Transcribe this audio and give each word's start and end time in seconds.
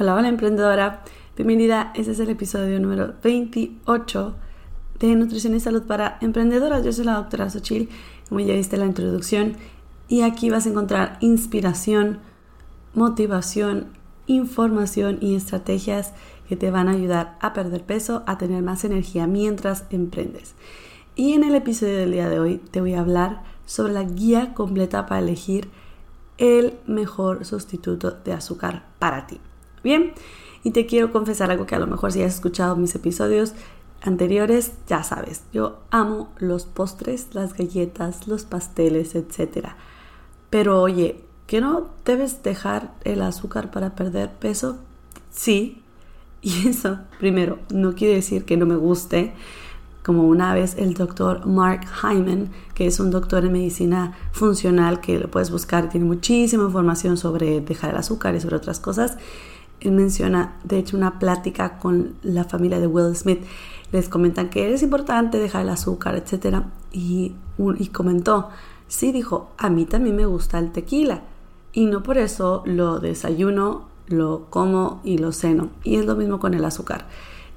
Hola, 0.00 0.14
hola 0.14 0.28
emprendedora. 0.28 1.02
Bienvenida. 1.36 1.92
Este 1.94 2.12
es 2.12 2.20
el 2.20 2.30
episodio 2.30 2.80
número 2.80 3.12
28 3.22 4.34
de 4.98 5.14
Nutrición 5.14 5.54
y 5.54 5.60
Salud 5.60 5.82
para 5.82 6.16
Emprendedoras. 6.22 6.82
Yo 6.82 6.90
soy 6.90 7.04
la 7.04 7.16
doctora 7.16 7.50
Sochil, 7.50 7.90
como 8.26 8.40
ya 8.40 8.54
viste 8.54 8.78
la 8.78 8.86
introducción. 8.86 9.58
Y 10.08 10.22
aquí 10.22 10.48
vas 10.48 10.64
a 10.64 10.70
encontrar 10.70 11.18
inspiración, 11.20 12.20
motivación, 12.94 13.88
información 14.26 15.18
y 15.20 15.34
estrategias 15.34 16.14
que 16.48 16.56
te 16.56 16.70
van 16.70 16.88
a 16.88 16.92
ayudar 16.92 17.36
a 17.42 17.52
perder 17.52 17.84
peso, 17.84 18.22
a 18.26 18.38
tener 18.38 18.62
más 18.62 18.84
energía 18.84 19.26
mientras 19.26 19.84
emprendes. 19.90 20.54
Y 21.14 21.34
en 21.34 21.44
el 21.44 21.54
episodio 21.54 21.98
del 21.98 22.12
día 22.12 22.30
de 22.30 22.40
hoy 22.40 22.56
te 22.56 22.80
voy 22.80 22.94
a 22.94 23.00
hablar 23.00 23.42
sobre 23.66 23.92
la 23.92 24.04
guía 24.04 24.54
completa 24.54 25.04
para 25.04 25.20
elegir 25.20 25.68
el 26.38 26.78
mejor 26.86 27.44
sustituto 27.44 28.12
de 28.12 28.32
azúcar 28.32 28.86
para 28.98 29.26
ti. 29.26 29.42
Bien, 29.82 30.12
y 30.62 30.72
te 30.72 30.86
quiero 30.86 31.10
confesar 31.12 31.50
algo 31.50 31.66
que 31.66 31.74
a 31.74 31.78
lo 31.78 31.86
mejor 31.86 32.12
si 32.12 32.22
has 32.22 32.34
escuchado 32.34 32.76
mis 32.76 32.94
episodios 32.94 33.54
anteriores, 34.02 34.72
ya 34.86 35.02
sabes, 35.02 35.42
yo 35.52 35.78
amo 35.90 36.30
los 36.38 36.64
postres, 36.64 37.28
las 37.32 37.54
galletas, 37.54 38.26
los 38.26 38.44
pasteles, 38.44 39.14
etc. 39.14 39.68
Pero 40.48 40.80
oye, 40.80 41.20
¿que 41.46 41.60
no 41.60 41.88
debes 42.04 42.42
dejar 42.42 42.92
el 43.04 43.22
azúcar 43.22 43.70
para 43.70 43.94
perder 43.94 44.30
peso? 44.30 44.78
Sí, 45.30 45.82
y 46.42 46.68
eso, 46.68 46.98
primero, 47.18 47.58
no 47.72 47.94
quiere 47.94 48.14
decir 48.14 48.44
que 48.44 48.56
no 48.56 48.66
me 48.66 48.76
guste, 48.76 49.34
como 50.02 50.26
una 50.26 50.54
vez 50.54 50.76
el 50.78 50.94
doctor 50.94 51.46
Mark 51.46 51.82
Hyman, 52.02 52.50
que 52.74 52.86
es 52.86 53.00
un 53.00 53.10
doctor 53.10 53.44
en 53.44 53.52
medicina 53.52 54.16
funcional 54.32 55.00
que 55.00 55.18
lo 55.18 55.30
puedes 55.30 55.50
buscar, 55.50 55.90
tiene 55.90 56.06
muchísima 56.06 56.64
información 56.64 57.18
sobre 57.18 57.60
dejar 57.60 57.90
el 57.90 57.98
azúcar 57.98 58.34
y 58.34 58.40
sobre 58.40 58.56
otras 58.56 58.80
cosas 58.80 59.18
él 59.80 59.92
menciona, 59.92 60.56
de 60.64 60.78
hecho, 60.78 60.96
una 60.96 61.18
plática 61.18 61.78
con 61.78 62.14
la 62.22 62.44
familia 62.44 62.80
de 62.80 62.86
Will 62.86 63.14
Smith. 63.16 63.42
Les 63.92 64.08
comentan 64.08 64.50
que 64.50 64.72
es 64.72 64.82
importante 64.82 65.38
dejar 65.38 65.62
el 65.62 65.70
azúcar, 65.70 66.14
etc. 66.14 66.62
Y, 66.92 67.34
y 67.78 67.86
comentó, 67.88 68.50
sí, 68.88 69.12
dijo, 69.12 69.50
a 69.58 69.70
mí 69.70 69.84
también 69.84 70.16
me 70.16 70.26
gusta 70.26 70.58
el 70.58 70.72
tequila. 70.72 71.22
Y 71.72 71.86
no 71.86 72.02
por 72.02 72.18
eso 72.18 72.62
lo 72.66 72.98
desayuno, 72.98 73.88
lo 74.06 74.46
como 74.50 75.00
y 75.04 75.18
lo 75.18 75.32
ceno. 75.32 75.70
Y 75.82 75.96
es 75.96 76.06
lo 76.06 76.16
mismo 76.16 76.38
con 76.38 76.54
el 76.54 76.64
azúcar. 76.64 77.06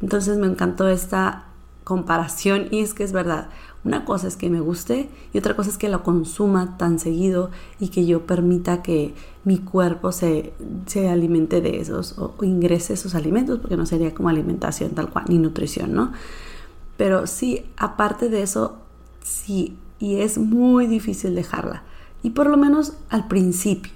Entonces 0.02 0.38
me 0.38 0.48
encantó 0.48 0.88
esta 0.88 1.46
comparación 1.84 2.68
y 2.72 2.80
es 2.80 2.94
que 2.94 3.04
es 3.04 3.12
verdad. 3.12 3.50
Una 3.84 4.06
cosa 4.06 4.28
es 4.28 4.38
que 4.38 4.50
me 4.50 4.62
guste 4.62 5.10
y 5.34 5.38
otra 5.38 5.56
cosa 5.56 5.70
es 5.70 5.78
que 5.78 5.90
lo 5.90 6.04
consuma 6.04 6.78
tan 6.78 7.00
seguido 7.00 7.52
y 7.80 7.90
que 7.90 8.06
yo 8.06 8.26
permita 8.26 8.82
que 8.82 9.14
mi 9.44 9.58
cuerpo 9.58 10.12
se, 10.14 10.54
alimente 11.10 11.60
de 11.60 11.82
esos 11.82 12.18
o, 12.18 12.34
ingrese 12.42 12.94
esos 12.94 13.14
alimentos, 13.14 13.60
porque 13.60 13.76
no 13.76 13.86
sería 13.86 14.14
como 14.14 14.30
alimentación 14.30 14.92
tal 14.92 15.10
cual, 15.10 15.26
ni 15.28 15.38
nutrición, 15.38 15.94
¿no? 15.94 16.14
Pero 16.96 17.28
sí, 17.28 17.66
aparte 17.76 18.30
de 18.30 18.44
eso, 18.44 18.78
sí, 19.22 19.76
y 20.00 20.22
es 20.22 20.38
muy 20.38 20.88
difícil 20.88 21.36
dejarla. 21.36 21.84
Y 22.22 22.30
por 22.30 22.48
lo 22.50 22.56
menos 22.56 22.94
al 23.10 23.28
principio, 23.28 23.92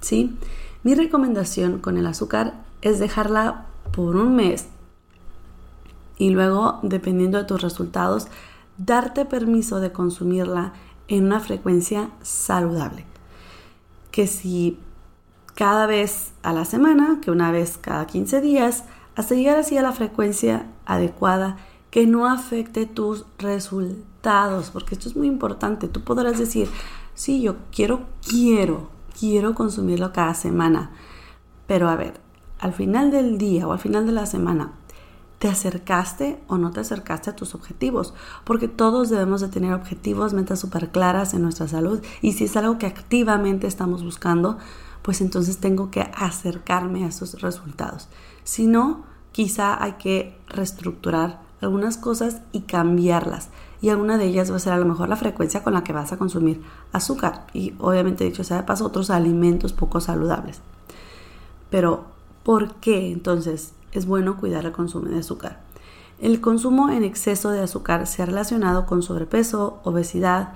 ¿sí? 0.00 0.36
Mi 0.82 0.94
recomendación 0.96 1.78
con 1.78 1.98
el 1.98 2.06
azúcar 2.06 2.54
es 2.82 2.98
dejarla 2.98 3.66
por 3.92 4.16
un 4.16 4.34
mes 4.34 4.66
y 6.20 6.28
luego, 6.28 6.80
dependiendo 6.82 7.38
de 7.38 7.44
tus 7.44 7.62
resultados, 7.62 8.28
darte 8.76 9.24
permiso 9.24 9.80
de 9.80 9.90
consumirla 9.90 10.74
en 11.08 11.24
una 11.24 11.40
frecuencia 11.40 12.10
saludable. 12.20 13.06
Que 14.10 14.26
si 14.26 14.78
cada 15.54 15.86
vez 15.86 16.32
a 16.42 16.52
la 16.52 16.66
semana, 16.66 17.20
que 17.22 17.30
una 17.30 17.50
vez 17.50 17.78
cada 17.78 18.06
15 18.06 18.42
días, 18.42 18.84
hasta 19.16 19.34
llegar 19.34 19.56
así 19.56 19.78
a 19.78 19.82
la 19.82 19.92
frecuencia 19.92 20.66
adecuada 20.84 21.56
que 21.90 22.06
no 22.06 22.26
afecte 22.26 22.84
tus 22.84 23.24
resultados, 23.38 24.68
porque 24.68 24.96
esto 24.96 25.08
es 25.08 25.16
muy 25.16 25.26
importante. 25.26 25.88
Tú 25.88 26.02
podrás 26.02 26.38
decir, 26.38 26.68
sí, 27.14 27.40
yo 27.40 27.56
quiero, 27.74 28.02
quiero, 28.28 28.90
quiero 29.18 29.54
consumirlo 29.54 30.12
cada 30.12 30.34
semana, 30.34 30.90
pero 31.66 31.88
a 31.88 31.96
ver, 31.96 32.20
al 32.58 32.74
final 32.74 33.10
del 33.10 33.38
día 33.38 33.66
o 33.66 33.72
al 33.72 33.78
final 33.78 34.04
de 34.04 34.12
la 34.12 34.26
semana, 34.26 34.72
¿Te 35.40 35.48
acercaste 35.48 36.38
o 36.48 36.58
no 36.58 36.70
te 36.70 36.80
acercaste 36.80 37.30
a 37.30 37.34
tus 37.34 37.54
objetivos? 37.54 38.12
Porque 38.44 38.68
todos 38.68 39.08
debemos 39.08 39.40
de 39.40 39.48
tener 39.48 39.72
objetivos, 39.72 40.34
metas 40.34 40.60
súper 40.60 40.90
claras 40.90 41.32
en 41.32 41.40
nuestra 41.40 41.66
salud. 41.66 42.02
Y 42.20 42.34
si 42.34 42.44
es 42.44 42.58
algo 42.58 42.76
que 42.76 42.84
activamente 42.84 43.66
estamos 43.66 44.04
buscando, 44.04 44.58
pues 45.00 45.22
entonces 45.22 45.56
tengo 45.56 45.90
que 45.90 46.02
acercarme 46.14 47.04
a 47.04 47.08
esos 47.08 47.40
resultados. 47.40 48.08
Si 48.44 48.66
no, 48.66 49.04
quizá 49.32 49.82
hay 49.82 49.92
que 49.92 50.36
reestructurar 50.46 51.40
algunas 51.62 51.96
cosas 51.96 52.42
y 52.52 52.60
cambiarlas. 52.60 53.48
Y 53.80 53.88
alguna 53.88 54.18
de 54.18 54.26
ellas 54.26 54.52
va 54.52 54.56
a 54.56 54.58
ser 54.58 54.74
a 54.74 54.78
lo 54.78 54.84
mejor 54.84 55.08
la 55.08 55.16
frecuencia 55.16 55.62
con 55.62 55.72
la 55.72 55.84
que 55.84 55.94
vas 55.94 56.12
a 56.12 56.18
consumir 56.18 56.60
azúcar. 56.92 57.46
Y 57.54 57.72
obviamente, 57.78 58.24
dicho 58.24 58.44
sea 58.44 58.58
de 58.58 58.64
paso, 58.64 58.84
otros 58.84 59.08
alimentos 59.08 59.72
poco 59.72 60.02
saludables. 60.02 60.60
Pero, 61.70 62.04
¿por 62.42 62.74
qué 62.74 63.10
entonces 63.10 63.72
es 63.92 64.06
bueno 64.06 64.36
cuidar 64.36 64.66
el 64.66 64.72
consumo 64.72 65.08
de 65.08 65.18
azúcar. 65.18 65.60
El 66.20 66.40
consumo 66.40 66.90
en 66.90 67.02
exceso 67.02 67.50
de 67.50 67.60
azúcar 67.60 68.06
se 68.06 68.22
ha 68.22 68.26
relacionado 68.26 68.86
con 68.86 69.02
sobrepeso, 69.02 69.80
obesidad, 69.84 70.52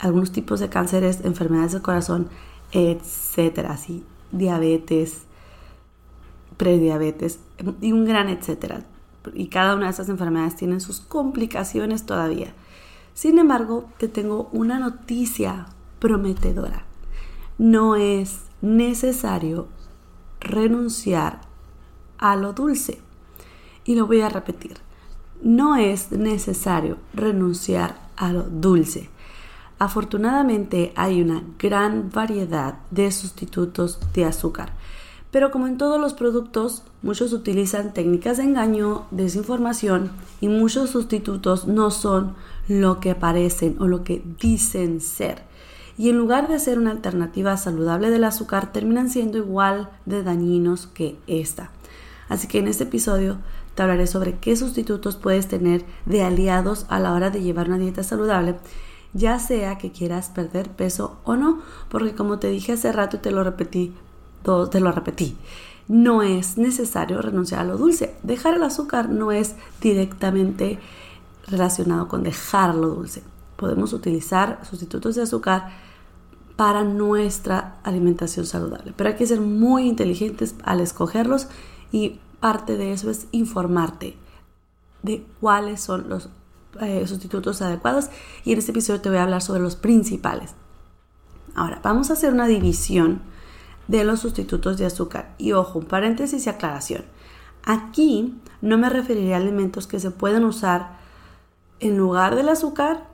algunos 0.00 0.32
tipos 0.32 0.60
de 0.60 0.68
cánceres, 0.68 1.24
enfermedades 1.24 1.72
del 1.72 1.82
corazón, 1.82 2.28
etcétera, 2.72 3.72
así, 3.72 4.04
diabetes, 4.32 5.22
prediabetes 6.56 7.38
y 7.80 7.92
un 7.92 8.04
gran 8.04 8.28
etcétera. 8.28 8.84
Y 9.34 9.46
cada 9.46 9.74
una 9.74 9.86
de 9.86 9.92
esas 9.92 10.08
enfermedades 10.08 10.56
tiene 10.56 10.80
sus 10.80 11.00
complicaciones 11.00 12.04
todavía. 12.04 12.52
Sin 13.14 13.38
embargo, 13.38 13.88
te 13.98 14.08
tengo 14.08 14.48
una 14.52 14.78
noticia 14.78 15.66
prometedora. 16.00 16.84
No 17.58 17.96
es 17.96 18.42
necesario 18.60 19.68
renunciar 20.40 21.45
a 22.18 22.36
lo 22.36 22.52
dulce. 22.52 23.00
Y 23.84 23.94
lo 23.94 24.06
voy 24.06 24.20
a 24.20 24.28
repetir. 24.28 24.78
No 25.42 25.76
es 25.76 26.12
necesario 26.12 26.98
renunciar 27.14 27.98
a 28.16 28.32
lo 28.32 28.42
dulce. 28.42 29.10
Afortunadamente 29.78 30.92
hay 30.96 31.20
una 31.20 31.42
gran 31.58 32.10
variedad 32.10 32.78
de 32.90 33.10
sustitutos 33.12 34.00
de 34.14 34.24
azúcar. 34.24 34.72
Pero 35.30 35.50
como 35.50 35.66
en 35.66 35.76
todos 35.76 36.00
los 36.00 36.14
productos, 36.14 36.82
muchos 37.02 37.34
utilizan 37.34 37.92
técnicas 37.92 38.38
de 38.38 38.44
engaño, 38.44 39.06
desinformación 39.10 40.10
y 40.40 40.48
muchos 40.48 40.90
sustitutos 40.90 41.66
no 41.66 41.90
son 41.90 42.34
lo 42.68 43.00
que 43.00 43.14
parecen 43.14 43.76
o 43.78 43.86
lo 43.86 44.02
que 44.02 44.22
dicen 44.40 45.02
ser. 45.02 45.42
Y 45.98 46.08
en 46.08 46.16
lugar 46.16 46.48
de 46.48 46.58
ser 46.58 46.78
una 46.78 46.90
alternativa 46.90 47.56
saludable 47.56 48.10
del 48.10 48.24
azúcar, 48.24 48.72
terminan 48.72 49.10
siendo 49.10 49.36
igual 49.36 49.90
de 50.06 50.22
dañinos 50.22 50.86
que 50.86 51.16
esta. 51.26 51.70
Así 52.28 52.48
que 52.48 52.58
en 52.58 52.68
este 52.68 52.84
episodio 52.84 53.38
te 53.74 53.82
hablaré 53.82 54.06
sobre 54.06 54.38
qué 54.38 54.56
sustitutos 54.56 55.16
puedes 55.16 55.48
tener 55.48 55.84
de 56.06 56.22
aliados 56.22 56.86
a 56.88 56.98
la 56.98 57.12
hora 57.12 57.30
de 57.30 57.42
llevar 57.42 57.68
una 57.68 57.78
dieta 57.78 58.02
saludable 58.02 58.56
ya 59.16 59.38
sea 59.38 59.78
que 59.78 59.92
quieras 59.92 60.28
perder 60.28 60.68
peso 60.70 61.18
o 61.24 61.36
no, 61.36 61.60
porque 61.88 62.14
como 62.14 62.38
te 62.38 62.48
dije 62.48 62.72
hace 62.72 62.92
rato 62.92 63.16
y 63.16 63.20
te 63.20 63.30
lo 63.30 63.42
repetí, 63.42 63.94
te 64.70 64.80
lo 64.80 64.92
repetí, 64.92 65.36
no 65.88 66.22
es 66.22 66.58
necesario 66.58 67.22
renunciar 67.22 67.60
a 67.60 67.64
lo 67.64 67.78
dulce. 67.78 68.14
Dejar 68.22 68.54
el 68.54 68.62
azúcar 68.62 69.08
no 69.08 69.32
es 69.32 69.54
directamente 69.80 70.78
relacionado 71.46 72.08
con 72.08 72.22
dejar 72.22 72.74
lo 72.74 72.88
dulce. 72.88 73.22
Podemos 73.56 73.92
utilizar 73.92 74.60
sustitutos 74.68 75.14
de 75.14 75.22
azúcar 75.22 75.70
para 76.56 76.84
nuestra 76.84 77.76
alimentación 77.84 78.46
saludable, 78.46 78.92
pero 78.96 79.10
hay 79.10 79.16
que 79.16 79.26
ser 79.26 79.40
muy 79.40 79.86
inteligentes 79.86 80.54
al 80.62 80.80
escogerlos 80.80 81.48
y 81.92 82.20
parte 82.40 82.76
de 82.76 82.92
eso 82.92 83.10
es 83.10 83.26
informarte 83.32 84.16
de 85.02 85.26
cuáles 85.40 85.80
son 85.80 86.08
los 86.08 86.28
eh, 86.80 87.06
sustitutos 87.06 87.62
adecuados 87.62 88.08
y 88.44 88.52
en 88.52 88.58
este 88.58 88.72
episodio 88.72 89.00
te 89.00 89.08
voy 89.08 89.18
a 89.18 89.22
hablar 89.22 89.42
sobre 89.42 89.60
los 89.60 89.76
principales. 89.76 90.54
Ahora, 91.54 91.80
vamos 91.82 92.10
a 92.10 92.12
hacer 92.12 92.32
una 92.32 92.46
división 92.46 93.22
de 93.88 94.04
los 94.04 94.20
sustitutos 94.20 94.76
de 94.76 94.86
azúcar. 94.86 95.34
Y 95.38 95.52
ojo, 95.52 95.78
un 95.78 95.86
paréntesis 95.86 96.46
y 96.46 96.50
aclaración. 96.50 97.04
Aquí 97.64 98.38
no 98.60 98.78
me 98.78 98.90
referiré 98.90 99.34
a 99.34 99.38
alimentos 99.38 99.86
que 99.86 100.00
se 100.00 100.10
pueden 100.10 100.44
usar 100.44 100.98
en 101.80 101.96
lugar 101.96 102.36
del 102.36 102.48
azúcar, 102.48 103.08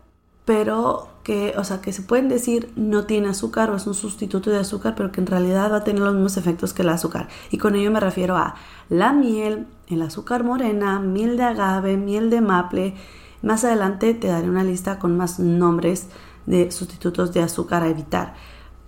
pero 0.45 1.09
que, 1.23 1.55
o 1.57 1.65
sea, 1.65 1.81
que 1.81 1.93
se 1.93 2.03
pueden 2.03 2.29
decir 2.29 2.73
no 2.77 3.05
tiene 3.05 3.29
azúcar 3.29 3.71
o 3.71 3.77
es 3.77 3.87
un 3.87 3.95
sustituto 3.95 4.51
de 4.51 4.59
azúcar, 4.59 4.95
pero 4.97 5.13
que 5.13 5.21
en 5.21 5.27
realidad 5.27 5.71
va 5.71 5.79
a 5.79 5.85
tener 5.85 6.03
los 6.03 6.15
mismos 6.15 6.37
efectos 6.37 6.75
que 6.75 6.83
el 6.83 6.89
azúcar. 6.89 7.29
Y 7.51 7.59
con 7.59 7.77
ello 7.77 7.91
me 7.91 8.01
refiero 8.01 8.37
a 8.37 8.57
la 8.89 9.13
miel, 9.13 9.67
el 9.89 10.03
azúcar 10.03 10.45
morena, 10.45 10.99
miel 10.99 11.37
de 11.37 11.45
agave, 11.45 11.97
miel 11.97 12.31
de 12.31 12.41
maple. 12.41 12.95
Más 13.43 13.65
adelante 13.65 14.15
te 14.15 14.29
daré 14.29 14.49
una 14.49 14.65
lista 14.65 14.99
con 14.99 15.17
más 15.17 15.39
nombres 15.39 16.09
de 16.47 16.71
sustitutos 16.71 17.33
de 17.33 17.43
azúcar 17.43 17.83
a 17.83 17.89
evitar. 17.89 18.35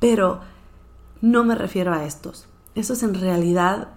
Pero 0.01 0.41
no 1.21 1.45
me 1.45 1.55
refiero 1.55 1.93
a 1.93 2.05
estos. 2.05 2.49
Estos 2.75 3.03
en 3.05 3.15
realidad, 3.15 3.89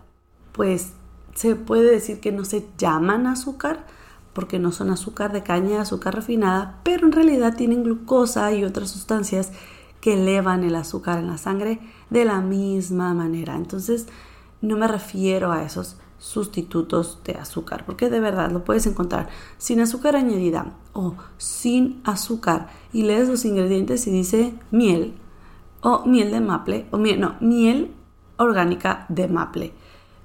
pues 0.52 0.94
se 1.34 1.56
puede 1.56 1.92
decir 1.92 2.20
que 2.20 2.32
no 2.32 2.46
se 2.46 2.68
llaman 2.78 3.28
azúcar 3.28 3.86
porque 4.38 4.60
no 4.60 4.72
son 4.72 4.92
azúcar 4.92 5.34
de 5.34 5.42
caña, 5.42 5.82
azúcar 5.82 6.14
refinada, 6.14 6.80
pero 6.84 7.08
en 7.08 7.12
realidad 7.12 7.56
tienen 7.56 7.82
glucosa 7.82 8.54
y 8.54 8.64
otras 8.64 8.92
sustancias 8.92 9.52
que 10.00 10.14
elevan 10.14 10.64
el 10.64 10.76
azúcar 10.76 11.18
en 11.18 11.26
la 11.26 11.40
sangre 11.40 11.80
de 12.12 12.24
la 12.24 12.40
misma 12.40 13.16
manera. 13.16 13.56
Entonces, 13.56 14.06
no 14.62 14.78
me 14.78 14.88
refiero 14.88 15.52
a 15.52 15.64
esos 15.64 15.98
sustitutos 16.20 17.18
de 17.24 17.34
azúcar, 17.34 17.84
porque 17.84 18.12
de 18.12 18.20
verdad 18.20 18.52
lo 18.52 18.64
puedes 18.64 18.86
encontrar 18.86 19.28
sin 19.58 19.80
azúcar 19.80 20.16
añadida 20.16 20.72
o 20.94 21.16
sin 21.40 22.00
azúcar 22.04 22.70
y 22.94 23.02
lees 23.02 23.30
los 23.30 23.44
ingredientes 23.44 24.06
y 24.06 24.12
dice 24.12 24.54
miel, 24.70 25.16
o 25.82 26.06
miel 26.06 26.30
de 26.30 26.42
maple, 26.42 26.86
o 26.92 27.00
miel, 27.00 27.20
no, 27.20 27.38
miel 27.40 27.92
orgánica 28.38 29.08
de 29.10 29.30
maple. 29.30 29.74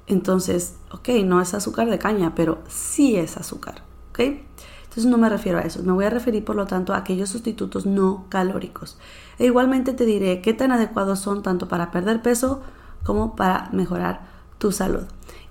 Entonces, 0.06 0.76
ok, 0.90 1.08
no 1.24 1.40
es 1.40 1.54
azúcar 1.54 1.88
de 1.88 1.98
caña, 1.98 2.34
pero 2.34 2.58
sí 2.68 3.16
es 3.16 3.38
azúcar, 3.38 3.90
Entonces 4.18 5.06
no 5.06 5.16
me 5.16 5.28
refiero 5.28 5.58
a 5.58 5.62
eso, 5.62 5.82
me 5.82 5.92
voy 5.92 6.04
a 6.04 6.10
referir 6.10 6.44
por 6.44 6.54
lo 6.54 6.66
tanto 6.66 6.92
a 6.92 6.98
aquellos 6.98 7.30
sustitutos 7.30 7.86
no 7.86 8.26
calóricos. 8.28 8.98
E 9.38 9.46
igualmente 9.46 9.94
te 9.94 10.04
diré 10.04 10.42
qué 10.42 10.52
tan 10.52 10.70
adecuados 10.70 11.18
son 11.20 11.42
tanto 11.42 11.66
para 11.66 11.90
perder 11.90 12.20
peso 12.20 12.60
como 13.02 13.34
para 13.34 13.70
mejorar 13.72 14.20
tu 14.58 14.70
salud. 14.70 15.04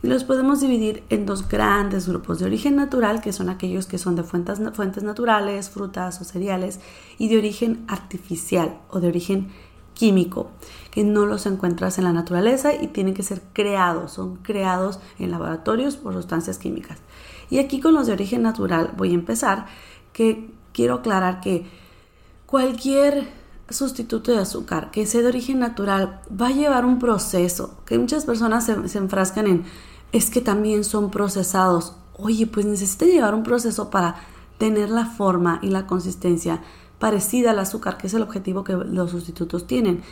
Y 0.04 0.08
los 0.08 0.24
podemos 0.24 0.62
dividir 0.62 1.04
en 1.10 1.26
dos 1.26 1.48
grandes 1.48 2.08
grupos 2.08 2.40
de 2.40 2.46
origen 2.46 2.76
natural, 2.76 3.22
que 3.22 3.34
son 3.34 3.50
aquellos 3.50 3.86
que 3.86 3.98
son 3.98 4.16
de 4.16 4.24
fuentes 4.24 5.04
naturales, 5.04 5.70
frutas 5.70 6.22
o 6.22 6.24
cereales, 6.24 6.80
y 7.18 7.28
de 7.28 7.38
origen 7.38 7.84
artificial 7.88 8.78
o 8.90 9.00
de 9.00 9.10
origen 9.10 9.50
químico, 9.94 10.50
que 10.90 11.04
no 11.04 11.26
los 11.26 11.46
encuentras 11.46 11.98
en 11.98 12.06
la 12.06 12.14
naturaleza 12.14 12.74
y 12.74 12.88
tienen 12.88 13.14
que 13.14 13.24
ser 13.24 13.42
creados, 13.54 14.14
son 14.14 14.38
creados 14.38 15.00
en 15.20 15.30
laboratorios 15.30 15.98
por 15.98 16.14
sustancias 16.14 16.58
químicas. 16.58 16.98
Y 17.52 17.60
aquí 17.60 17.80
con 17.80 17.94
los 17.94 18.08
de 18.08 18.14
origen 18.14 18.42
natural 18.42 18.94
voy 18.98 19.12
a 19.12 19.14
empezar, 19.14 19.68
que 20.14 20.50
quiero 20.74 20.96
aclarar 20.96 21.42
que 21.42 21.68
cualquier 22.48 23.28
sustituto 23.70 24.32
de 24.32 24.40
azúcar 24.40 24.92
que 24.92 25.06
sea 25.06 25.22
de 25.22 25.28
origen 25.28 25.60
natural 25.60 26.22
va 26.30 26.48
a 26.48 26.52
llevar 26.52 26.86
un 26.86 26.98
proceso, 26.98 27.76
que 27.86 28.00
muchas 28.00 28.26
personas 28.26 28.66
se, 28.66 28.98
enfrascan 28.98 29.48
en, 29.48 29.64
es 30.12 30.30
que 30.30 30.42
también 30.42 30.84
son 30.84 31.12
procesados. 31.12 31.96
Oye, 32.18 32.48
pues 32.48 32.66
necesita 32.66 33.06
llevar 33.06 33.36
un 33.36 33.44
proceso 33.44 33.90
para 33.90 34.16
tener 34.58 34.90
la 34.90 35.06
forma 35.06 35.60
y 35.62 35.68
la 35.68 35.88
consistencia 35.88 36.62
parecida 37.00 37.52
al 37.52 37.60
azúcar, 37.60 37.98
que 37.98 38.08
es 38.08 38.14
el 38.14 38.22
objetivo 38.22 38.64
que 38.64 38.74
los 38.74 39.12
sustitutos 39.12 39.68
tienen. 39.68 40.04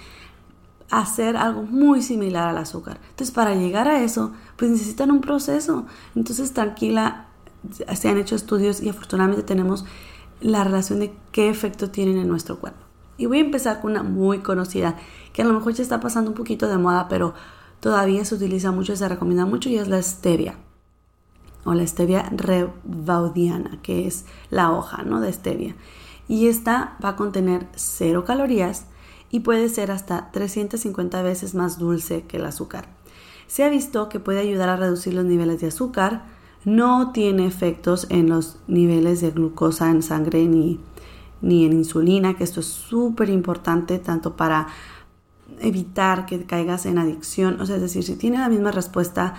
Hacer 0.89 1.37
algo 1.37 1.63
muy 1.63 2.01
similar 2.01 2.49
al 2.49 2.57
azúcar. 2.57 2.99
Entonces, 3.11 3.31
para 3.31 3.53
llegar 3.53 3.87
a 3.87 4.01
eso, 4.01 4.33
pues 4.57 4.71
necesitan 4.71 5.11
un 5.11 5.21
proceso. 5.21 5.85
Entonces, 6.15 6.51
tranquila, 6.51 7.28
se 7.71 8.09
han 8.09 8.17
hecho 8.17 8.35
estudios 8.35 8.81
y 8.81 8.89
afortunadamente 8.89 9.43
tenemos 9.43 9.85
la 10.41 10.63
relación 10.63 10.99
de 10.99 11.13
qué 11.31 11.49
efecto 11.49 11.89
tienen 11.89 12.17
en 12.17 12.27
nuestro 12.27 12.59
cuerpo. 12.59 12.79
Y 13.17 13.25
voy 13.25 13.39
a 13.39 13.41
empezar 13.41 13.81
con 13.81 13.91
una 13.91 14.03
muy 14.03 14.39
conocida, 14.39 14.95
que 15.33 15.41
a 15.41 15.45
lo 15.45 15.53
mejor 15.53 15.73
ya 15.73 15.83
está 15.83 15.99
pasando 15.99 16.31
un 16.31 16.37
poquito 16.37 16.67
de 16.67 16.77
moda, 16.77 17.07
pero 17.09 17.33
todavía 17.79 18.23
se 18.23 18.35
utiliza 18.35 18.71
mucho 18.71 18.95
se 18.95 19.09
recomienda 19.09 19.45
mucho, 19.45 19.69
y 19.69 19.77
es 19.77 19.87
la 19.89 20.01
stevia. 20.01 20.55
O 21.65 21.73
la 21.73 21.85
stevia 21.85 22.31
rebaudiana, 22.31 23.79
que 23.81 24.07
es 24.07 24.25
la 24.49 24.71
hoja 24.71 25.03
¿no? 25.03 25.19
de 25.19 25.33
stevia 25.33 25.75
y 26.29 26.47
esta 26.47 26.95
va 27.03 27.09
a 27.09 27.15
contener 27.17 27.67
cero 27.75 28.23
calorías 28.23 28.85
y 29.31 29.41
puede 29.41 29.67
ser 29.67 29.91
hasta 29.91 30.31
350 30.31 31.21
veces 31.23 31.55
más 31.55 31.79
dulce 31.79 32.21
que 32.21 32.37
el 32.37 32.45
azúcar. 32.45 32.87
Se 33.47 33.63
ha 33.63 33.69
visto 33.69 34.09
que 34.09 34.19
puede 34.19 34.39
ayudar 34.39 34.69
a 34.69 34.77
reducir 34.77 35.15
los 35.15 35.25
niveles 35.25 35.59
de 35.59 35.67
azúcar, 35.67 36.23
no 36.65 37.11
tiene 37.11 37.45
efectos 37.45 38.07
en 38.09 38.29
los 38.29 38.57
niveles 38.67 39.21
de 39.21 39.31
glucosa 39.31 39.89
en 39.89 40.03
sangre 40.03 40.45
ni, 40.47 40.79
ni 41.41 41.65
en 41.65 41.73
insulina, 41.73 42.35
que 42.35 42.43
esto 42.43 42.59
es 42.59 42.67
súper 42.67 43.29
importante 43.29 43.99
tanto 43.99 44.35
para 44.35 44.67
evitar 45.61 46.25
que 46.25 46.45
caigas 46.45 46.85
en 46.85 46.97
adicción, 46.97 47.59
o 47.59 47.65
sea, 47.65 47.77
es 47.77 47.81
decir, 47.81 48.03
si 48.03 48.15
tiene 48.15 48.37
la 48.37 48.49
misma 48.49 48.71
respuesta 48.71 49.35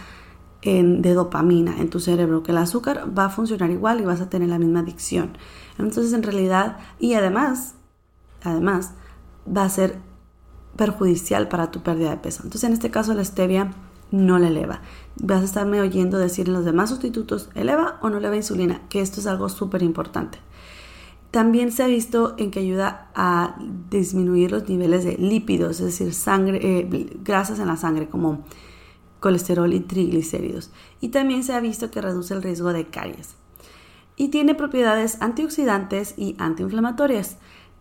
de 0.63 1.15
dopamina 1.15 1.81
en 1.81 1.89
tu 1.89 2.01
cerebro 2.01 2.43
que 2.43 2.53
el 2.53 2.59
azúcar, 2.59 3.07
va 3.17 3.27
a 3.27 3.31
funcionar 3.31 3.71
igual 3.71 4.01
y 4.01 4.05
vas 4.05 4.21
a 4.21 4.29
tener 4.29 4.51
la 4.51 4.59
misma 4.59 4.81
adicción. 4.81 5.39
Entonces, 5.79 6.13
en 6.13 6.23
realidad, 6.23 6.77
y 6.99 7.15
además, 7.15 7.77
además, 8.43 8.93
va 9.47 9.65
a 9.65 9.71
ser 9.71 9.99
perjudicial 10.77 11.49
para 11.49 11.71
tu 11.71 11.81
pérdida 11.83 12.11
de 12.11 12.19
peso. 12.19 12.43
Entonces, 12.45 12.65
en 12.65 12.75
este 12.75 12.91
caso, 12.91 13.15
la 13.15 13.25
stevia 13.25 13.73
no 14.11 14.39
la 14.39 14.49
eleva. 14.49 14.83
Vas 15.17 15.43
a 15.43 15.45
estarme 15.45 15.81
oyendo 15.81 16.19
decir 16.19 16.49
en 16.49 16.55
los 16.55 16.65
demás 16.65 16.91
sustitutos, 16.91 17.51
eleva 17.55 17.99
o 18.03 18.11
no 18.11 18.19
eleva 18.19 18.37
insulina, 18.37 18.83
que 18.89 19.01
esto 19.01 19.21
es 19.21 19.27
algo 19.27 19.49
súper 19.49 19.83
importante. 19.83 20.39
También 21.31 21.71
se 21.71 21.85
ha 21.85 21.87
visto 21.87 22.35
en 22.39 22.51
que 22.51 22.59
ayuda 22.59 23.11
a 23.15 23.57
disminuir 23.89 24.51
los 24.51 24.69
niveles 24.69 25.05
de 25.05 25.17
lípidos, 25.17 25.81
es 25.81 25.99
decir, 25.99 26.13
eh, 26.63 27.19
grasas 27.23 27.61
en 27.61 27.69
la 27.69 27.77
sangre, 27.77 28.09
como 28.09 28.45
colesterol 29.21 29.73
y 29.73 29.81
triglicéridos. 29.81 30.73
Y 31.01 31.11
también 31.11 31.45
se 31.45 31.53
ha 31.53 31.61
visto 31.61 31.91
que 31.91 32.01
reduce 32.01 32.35
el 32.35 32.43
riesgo 32.43 32.73
de 32.73 32.87
caries. 32.87 33.37
Y 34.17 34.29
tiene 34.29 34.55
propiedades 34.55 35.23
antioxidantes 35.23 36.15
y 36.17 36.35
antiinflamatorias. 36.39 37.37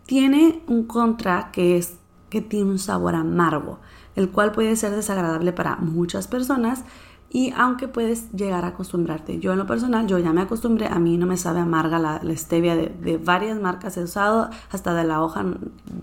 Tiene 0.06 0.62
un 0.68 0.84
contra 0.84 1.50
que 1.50 1.76
es 1.76 1.94
que 2.30 2.40
tiene 2.40 2.70
un 2.70 2.78
sabor 2.78 3.16
amargo, 3.16 3.80
el 4.16 4.30
cual 4.30 4.52
puede 4.52 4.76
ser 4.76 4.92
desagradable 4.92 5.52
para 5.52 5.76
muchas 5.76 6.28
personas 6.28 6.84
y 7.32 7.52
aunque 7.56 7.86
puedes 7.86 8.32
llegar 8.32 8.64
a 8.64 8.68
acostumbrarte. 8.68 9.38
Yo 9.38 9.52
en 9.52 9.58
lo 9.58 9.66
personal, 9.66 10.06
yo 10.08 10.18
ya 10.18 10.32
me 10.32 10.40
acostumbré, 10.40 10.88
a 10.88 10.98
mí 10.98 11.16
no 11.16 11.26
me 11.26 11.36
sabe 11.36 11.60
amarga 11.60 12.00
la, 12.00 12.20
stevia 12.36 12.74
de, 12.74 12.88
de, 12.88 13.18
varias 13.18 13.60
marcas 13.60 13.96
he 13.96 14.02
usado, 14.02 14.50
hasta 14.72 14.94
de 14.94 15.04
la 15.04 15.22
hoja 15.22 15.44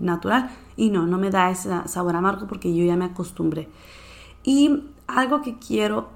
natural, 0.00 0.50
y 0.76 0.88
no, 0.88 1.06
no 1.06 1.18
me 1.18 1.30
da 1.30 1.50
ese 1.50 1.70
sabor 1.86 2.16
amargo 2.16 2.46
porque 2.46 2.74
yo 2.74 2.82
ya 2.84 2.96
me 2.96 3.04
acostumbré. 3.04 3.68
Y 4.42 4.84
algo 5.06 5.42
que 5.42 5.58
quiero 5.58 6.08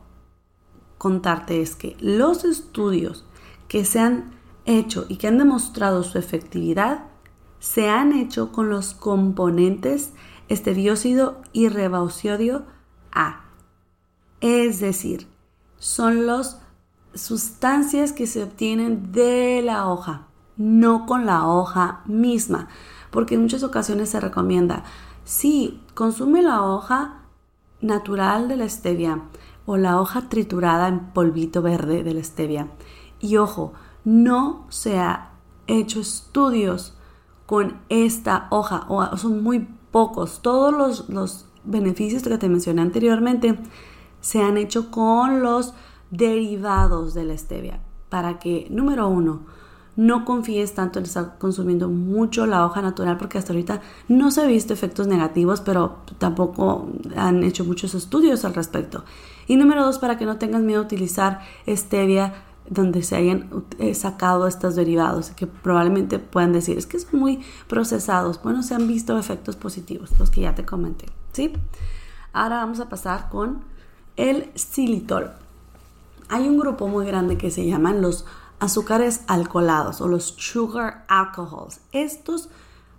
contarte 0.96 1.60
es 1.60 1.76
que 1.76 1.96
los 2.00 2.44
estudios 2.44 3.26
que 3.68 3.84
se 3.84 4.00
han 4.00 4.32
hecho 4.64 5.04
y 5.08 5.16
que 5.16 5.26
han 5.26 5.36
demostrado 5.36 6.04
su 6.04 6.16
efectividad 6.16 7.04
se 7.58 7.88
han 7.88 8.12
hecho 8.12 8.50
con 8.50 8.70
los 8.70 8.94
componentes 8.94 10.12
estebiócido 10.52 11.40
y 11.52 11.68
rebauciodio 11.68 12.64
A. 13.12 13.40
Es 14.40 14.80
decir, 14.80 15.28
son 15.78 16.26
las 16.26 16.60
sustancias 17.14 18.12
que 18.12 18.26
se 18.26 18.42
obtienen 18.42 19.12
de 19.12 19.62
la 19.62 19.88
hoja, 19.88 20.28
no 20.56 21.06
con 21.06 21.26
la 21.26 21.46
hoja 21.48 22.02
misma, 22.06 22.68
porque 23.10 23.34
en 23.34 23.42
muchas 23.42 23.62
ocasiones 23.62 24.10
se 24.10 24.20
recomienda, 24.20 24.84
sí, 25.24 25.82
consume 25.94 26.42
la 26.42 26.62
hoja 26.62 27.22
natural 27.80 28.48
de 28.48 28.56
la 28.56 28.68
stevia 28.68 29.22
o 29.66 29.76
la 29.76 30.00
hoja 30.00 30.28
triturada 30.28 30.88
en 30.88 31.12
polvito 31.12 31.62
verde 31.62 32.02
de 32.02 32.14
la 32.14 32.22
stevia. 32.22 32.68
Y 33.20 33.36
ojo, 33.36 33.72
no 34.04 34.66
se 34.68 34.98
ha 34.98 35.32
hecho 35.66 36.00
estudios 36.00 36.96
con 37.46 37.80
esta 37.88 38.48
hoja, 38.50 38.86
o 38.88 39.16
son 39.16 39.42
muy 39.42 39.68
pocos. 39.92 40.40
Todos 40.42 40.72
los, 40.72 41.08
los 41.08 41.46
beneficios 41.64 42.22
que 42.24 42.38
te 42.38 42.48
mencioné 42.48 42.82
anteriormente 42.82 43.56
se 44.20 44.42
han 44.42 44.56
hecho 44.56 44.90
con 44.90 45.42
los 45.42 45.74
derivados 46.10 47.14
de 47.14 47.24
la 47.24 47.38
stevia. 47.38 47.80
Para 48.08 48.38
que, 48.38 48.66
número 48.70 49.08
uno, 49.08 49.42
no 49.94 50.24
confíes 50.24 50.74
tanto 50.74 50.98
en 50.98 51.04
estar 51.04 51.36
consumiendo 51.38 51.88
mucho 51.88 52.46
la 52.46 52.64
hoja 52.64 52.80
natural 52.80 53.18
porque 53.18 53.38
hasta 53.38 53.52
ahorita 53.52 53.82
no 54.08 54.30
se 54.30 54.40
ha 54.40 54.46
visto 54.46 54.72
efectos 54.72 55.06
negativos, 55.06 55.60
pero 55.60 55.98
tampoco 56.18 56.88
han 57.14 57.42
hecho 57.44 57.64
muchos 57.64 57.94
estudios 57.94 58.44
al 58.44 58.54
respecto. 58.54 59.04
Y 59.46 59.56
número 59.56 59.84
dos, 59.84 59.98
para 59.98 60.16
que 60.16 60.24
no 60.24 60.38
tengas 60.38 60.62
miedo 60.62 60.80
a 60.80 60.84
utilizar 60.84 61.40
stevia 61.68 62.32
donde 62.68 63.02
se 63.02 63.16
hayan 63.16 63.64
eh, 63.78 63.94
sacado 63.94 64.46
estos 64.46 64.74
derivados, 64.74 65.30
que 65.30 65.46
probablemente 65.46 66.18
puedan 66.18 66.52
decir, 66.52 66.78
es 66.78 66.86
que 66.86 66.98
son 66.98 67.20
muy 67.20 67.44
procesados. 67.68 68.42
Bueno, 68.42 68.62
se 68.62 68.74
han 68.74 68.86
visto 68.88 69.18
efectos 69.18 69.56
positivos, 69.56 70.10
los 70.18 70.30
que 70.30 70.42
ya 70.42 70.54
te 70.54 70.64
comenté, 70.64 71.06
¿sí? 71.32 71.52
Ahora 72.32 72.56
vamos 72.56 72.80
a 72.80 72.88
pasar 72.88 73.28
con 73.28 73.62
el 74.16 74.50
xilitol. 74.54 75.32
Hay 76.28 76.48
un 76.48 76.58
grupo 76.58 76.88
muy 76.88 77.04
grande 77.06 77.36
que 77.36 77.50
se 77.50 77.66
llaman 77.66 78.00
los 78.00 78.24
azúcares 78.58 79.22
alcoholados 79.26 80.00
o 80.00 80.08
los 80.08 80.34
sugar 80.38 81.04
alcohols. 81.08 81.80
Estos 81.92 82.48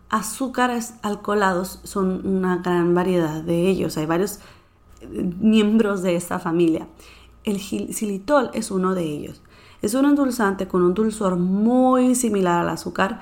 azúcares 0.10 0.93
alcoholados 1.01 1.79
son 1.84 2.27
una 2.27 2.58
gran 2.58 2.93
variedad 2.93 3.41
de 3.41 3.67
ellos. 3.70 3.98
Hay 3.98 4.05
varios 4.05 4.39
eh, 5.01 5.34
miembros 5.39 6.03
de 6.03 6.15
esta 6.15 6.38
familia. 6.38 6.88
El 7.43 7.60
xilitol 7.60 8.51
es 8.53 8.72
uno 8.72 8.93
de 8.93 9.03
ellos. 9.03 9.41
Es 9.83 9.93
un 9.93 10.05
endulzante 10.05 10.67
con 10.67 10.81
un 10.81 10.93
dulzor 10.93 11.35
muy 11.35 12.15
similar 12.15 12.61
al 12.61 12.69
azúcar. 12.69 13.19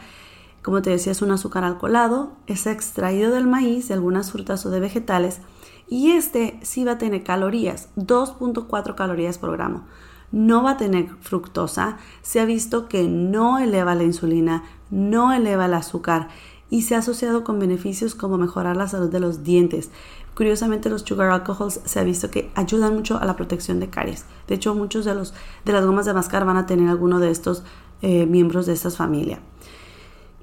Como 0.62 0.82
te 0.82 0.92
decía, 0.92 1.12
es 1.12 1.24
un 1.24 1.32
azúcar 1.32 1.64
alcoholado, 1.64 2.34
es 2.46 2.68
extraído 2.68 3.32
del 3.32 3.48
maíz, 3.48 3.88
de 3.88 3.96
algunas 3.96 4.32
frutas 4.32 4.64
o 4.66 4.70
de 4.70 4.80
vegetales. 4.80 5.42
Y 5.90 6.12
este 6.12 6.60
sí 6.62 6.86
va 6.86 6.94
a 6.94 6.98
tener 7.00 7.24
calorías, 7.24 7.90
2.4 7.98 8.96
calorías 8.96 9.38
por 9.40 9.52
gramo 9.52 9.86
no 10.32 10.64
va 10.64 10.72
a 10.72 10.78
tener 10.78 11.10
fructosa, 11.20 11.98
se 12.22 12.40
ha 12.40 12.46
visto 12.46 12.88
que 12.88 13.04
no 13.04 13.60
eleva 13.60 13.96
la 13.96 14.04
insulina, 14.04 14.64
no 14.90 15.34
eleva 15.34 15.66
el 15.66 15.74
azúcar 15.74 16.30
y 16.70 16.84
se 16.84 16.96
ha 16.96 17.00
asociado 17.00 17.44
con 17.44 17.60
beneficios 17.60 18.16
como 18.16 18.38
mejorar 18.38 18.78
la 18.78 18.88
salud 18.88 19.10
de 19.10 19.20
los 19.20 19.44
dientes. 19.44 19.92
Curiosamente 20.36 20.90
los 20.90 21.02
sugar 21.02 21.30
alcohols 21.30 21.82
se 21.84 22.00
ha 22.00 22.04
visto 22.04 22.32
que 22.32 22.52
ayudan 22.56 22.96
mucho 22.96 23.20
a 23.20 23.26
la 23.26 23.36
protección 23.36 23.80
de 23.80 23.90
caries. 23.90 24.26
De 24.48 24.56
hecho, 24.56 24.74
muchos 24.74 25.06
de, 25.06 25.14
los, 25.14 25.34
de 25.66 25.74
las 25.74 25.86
gomas 25.86 26.06
de 26.06 26.14
mascar 26.14 26.46
van 26.46 26.58
a 26.58 26.66
tener 26.66 26.90
alguno 26.90 27.20
de 27.20 27.32
estos 27.32 27.64
eh, 28.02 28.26
miembros 28.26 28.66
de 28.66 28.74
esta 28.74 28.90
familia. 28.92 29.40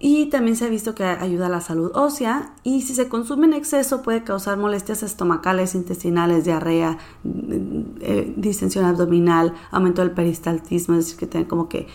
Y 0.01 0.27
también 0.27 0.57
se 0.57 0.65
ha 0.65 0.69
visto 0.69 0.95
que 0.95 1.03
ayuda 1.03 1.47
a 1.47 1.49
la 1.49 1.61
salud 1.61 1.91
ósea 1.95 2.55
y 2.63 2.83
si 2.83 2.95
se 2.95 3.09
consume 3.09 3.47
en 3.47 3.55
exceso 3.55 4.03
puede 4.03 4.23
causar 4.23 4.57
molestias 4.57 5.03
estomacales, 5.03 5.75
intestinales, 5.75 6.45
diarrea, 6.45 6.99
eh, 7.25 8.33
distensión 8.37 8.85
abdominal, 8.85 9.55
aumento 9.73 10.03
del 10.03 10.13
peristaltismo, 10.13 10.95
es 10.95 11.07
decir, 11.07 11.19
que 11.19 11.27
tienen 11.27 11.49
como 11.49 11.69
que 11.69 11.89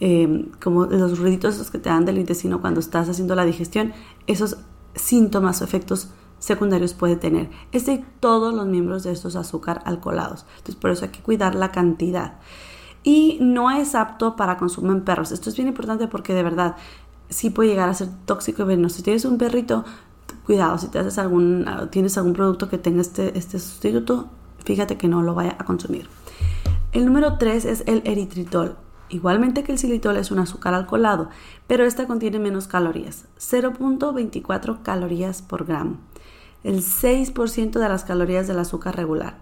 em, 0.00 0.50
como 0.62 0.84
los 0.84 1.18
ruiditos 1.18 1.70
que 1.70 1.78
te 1.78 1.88
dan 1.88 2.04
del 2.04 2.18
intestino 2.18 2.60
cuando 2.60 2.80
estás 2.80 3.08
haciendo 3.08 3.34
la 3.34 3.46
digestión, 3.46 3.94
esos 4.26 4.58
síntomas 4.94 5.62
o 5.62 5.64
efectos 5.64 6.10
secundarios 6.38 6.94
puede 6.94 7.16
tener. 7.16 7.50
Es 7.72 7.86
de 7.86 8.04
todos 8.20 8.54
los 8.54 8.66
miembros 8.66 9.04
de 9.04 9.12
estos 9.12 9.36
azúcar 9.36 9.82
alcoholados. 9.84 10.46
Entonces 10.58 10.76
por 10.76 10.90
eso 10.90 11.04
hay 11.04 11.10
que 11.10 11.22
cuidar 11.22 11.54
la 11.54 11.72
cantidad. 11.72 12.34
Y 13.02 13.38
no 13.40 13.70
es 13.70 13.94
apto 13.94 14.36
para 14.36 14.56
consumo 14.56 14.92
en 14.92 15.02
perros. 15.02 15.32
Esto 15.32 15.50
es 15.50 15.56
bien 15.56 15.68
importante 15.68 16.08
porque 16.08 16.34
de 16.34 16.42
verdad 16.42 16.76
sí 17.28 17.50
puede 17.50 17.70
llegar 17.70 17.88
a 17.88 17.94
ser 17.94 18.08
tóxico 18.24 18.62
y 18.62 18.66
venenoso. 18.66 18.96
Si 18.96 19.02
tienes 19.02 19.24
un 19.24 19.38
perrito, 19.38 19.84
cuidado, 20.44 20.78
si 20.78 20.88
te 20.88 20.98
haces 20.98 21.18
algún, 21.18 21.66
tienes 21.90 22.16
algún 22.18 22.32
producto 22.32 22.68
que 22.68 22.78
tenga 22.78 23.00
este, 23.00 23.36
este 23.38 23.58
sustituto, 23.58 24.28
fíjate 24.64 24.96
que 24.96 25.08
no 25.08 25.22
lo 25.22 25.34
vaya 25.34 25.56
a 25.58 25.64
consumir. 25.64 26.08
El 26.92 27.04
número 27.04 27.36
3 27.38 27.64
es 27.64 27.84
el 27.86 28.02
eritritol. 28.04 28.76
Igualmente 29.08 29.62
que 29.62 29.72
el 29.72 29.78
xilitol 29.78 30.16
es 30.16 30.30
un 30.30 30.40
azúcar 30.40 30.74
alcoholado, 30.74 31.28
pero 31.66 31.84
esta 31.84 32.06
contiene 32.06 32.40
menos 32.40 32.66
calorías, 32.66 33.26
0.24 33.38 34.82
calorías 34.82 35.42
por 35.42 35.64
gramo, 35.64 35.98
el 36.64 36.82
6% 36.82 37.78
de 37.78 37.88
las 37.88 38.04
calorías 38.04 38.48
del 38.48 38.58
azúcar 38.58 38.96
regular. 38.96 39.38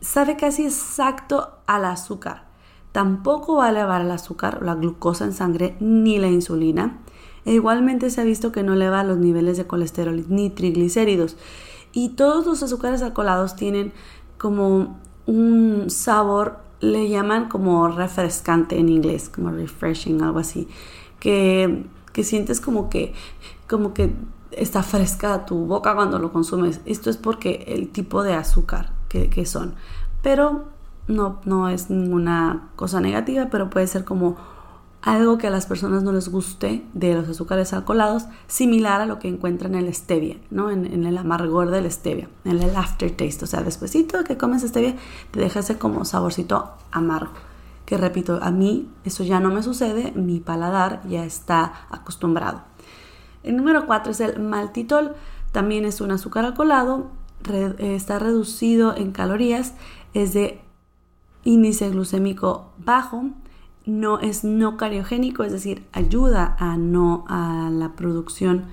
Sabe 0.00 0.36
casi 0.36 0.64
exacto 0.64 1.58
al 1.66 1.84
azúcar. 1.84 2.48
Tampoco 2.92 3.56
va 3.56 3.66
a 3.66 3.70
elevar 3.70 4.00
el 4.00 4.10
azúcar, 4.10 4.62
la 4.62 4.74
glucosa 4.74 5.24
en 5.24 5.32
sangre, 5.32 5.76
ni 5.80 6.18
la 6.18 6.28
insulina. 6.28 6.98
E 7.44 7.52
igualmente 7.52 8.10
se 8.10 8.20
ha 8.20 8.24
visto 8.24 8.52
que 8.52 8.62
no 8.62 8.74
eleva 8.74 9.04
los 9.04 9.18
niveles 9.18 9.56
de 9.56 9.66
colesterol 9.66 10.24
ni 10.28 10.50
triglicéridos. 10.50 11.36
Y 11.92 12.10
todos 12.10 12.46
los 12.46 12.62
azúcares 12.62 13.02
alcoholados 13.02 13.56
tienen 13.56 13.92
como 14.38 14.98
un 15.26 15.86
sabor, 15.88 16.58
le 16.80 17.08
llaman 17.08 17.48
como 17.48 17.88
refrescante 17.88 18.78
en 18.78 18.88
inglés, 18.88 19.28
como 19.28 19.50
refreshing, 19.50 20.22
algo 20.22 20.38
así, 20.38 20.68
que, 21.18 21.84
sientes 22.22 22.60
como 22.60 22.90
que, 22.90 23.14
como 23.68 23.94
que 23.94 24.12
está 24.52 24.82
fresca 24.82 25.46
tu 25.46 25.66
boca 25.66 25.94
cuando 25.94 26.18
lo 26.18 26.32
consumes. 26.32 26.80
Esto 26.84 27.08
es 27.10 27.16
porque 27.16 27.64
el 27.68 27.88
tipo 27.88 28.22
de 28.22 28.34
azúcar 28.34 28.92
que, 29.08 29.30
que 29.30 29.46
son. 29.46 29.74
Pero 30.22 30.64
no, 31.08 31.40
no 31.44 31.68
es 31.68 31.90
ninguna 31.90 32.68
cosa 32.76 33.00
negativa, 33.00 33.48
pero 33.50 33.70
puede 33.70 33.86
ser 33.86 34.04
como 34.04 34.36
algo 35.02 35.38
que 35.38 35.46
a 35.46 35.50
las 35.50 35.66
personas 35.66 36.02
no 36.02 36.12
les 36.12 36.28
guste 36.28 36.84
de 36.92 37.14
los 37.14 37.28
azúcares 37.28 37.72
alcoholados, 37.72 38.26
similar 38.46 39.00
a 39.00 39.06
lo 39.06 39.18
que 39.18 39.28
encuentran 39.28 39.74
en 39.74 39.86
el 39.86 39.94
stevia, 39.94 40.36
¿no? 40.50 40.70
En, 40.70 41.04
el 41.04 41.16
amargor 41.16 41.70
del 41.70 41.90
stevia, 41.90 42.28
en 42.44 42.62
el 42.62 42.76
aftertaste, 42.76 43.44
o 43.44 43.48
sea, 43.48 43.62
despuesito 43.62 44.18
de 44.18 44.24
que 44.24 44.36
comes 44.36 44.62
stevia, 44.62 44.96
te 45.30 45.40
deja 45.40 45.60
ese 45.60 45.78
como 45.78 46.04
saborcito 46.04 46.72
amargo. 46.90 47.32
Que 47.86 47.96
repito, 47.96 48.38
a 48.42 48.50
mí 48.50 48.90
eso 49.04 49.24
ya 49.24 49.40
no 49.40 49.50
me 49.50 49.62
sucede, 49.62 50.12
mi 50.12 50.38
paladar 50.38 51.00
ya 51.08 51.24
está 51.24 51.86
acostumbrado. 51.90 52.62
El 53.42 53.56
número 53.56 53.86
4 53.86 54.12
es 54.12 54.20
el 54.20 54.38
maltitol, 54.40 55.14
también 55.50 55.86
es 55.86 56.00
un 56.02 56.10
azúcar 56.10 56.44
alcoholado, 56.44 57.10
está 57.78 58.18
reducido 58.18 58.94
en 58.94 59.12
calorías, 59.12 59.72
es 60.12 60.34
de 60.34 60.60
índice 61.42 61.88
glucémico 61.88 62.70
bajo, 62.76 63.30
no 63.86 64.20
es 64.20 64.44
no 64.44 64.76
cariogénico, 64.76 65.44
es 65.44 65.52
decir, 65.52 65.86
ayuda 65.92 66.56
a 66.58 66.76
no 66.76 67.24
a 67.28 67.70
la 67.70 67.94
producción, 67.94 68.66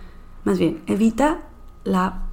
más 0.44 0.60
bien, 0.60 0.82
evita 0.88 1.44
la 1.84 2.24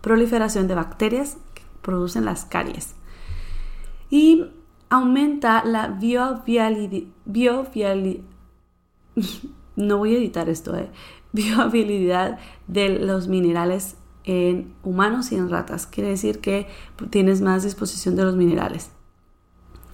proliferación 0.00 0.68
de 0.68 0.74
bacterias 0.74 1.38
que 1.54 1.62
producen 1.82 2.24
las 2.24 2.44
caries. 2.44 2.94
Y 4.10 4.46
aumenta 4.88 5.64
la 5.64 5.88
biovialidad, 5.88 7.04
no 9.76 9.98
voy 9.98 10.14
a 10.14 10.18
editar 10.18 10.48
esto, 10.48 10.76
eh, 10.76 10.90
de 12.66 12.88
los 12.98 13.28
minerales 13.28 13.96
en 14.24 14.74
humanos 14.82 15.32
y 15.32 15.36
en 15.36 15.50
ratas. 15.50 15.86
Quiere 15.86 16.10
decir 16.10 16.40
que 16.40 16.66
tienes 17.10 17.40
más 17.40 17.62
disposición 17.62 18.16
de 18.16 18.24
los 18.24 18.36
minerales 18.36 18.90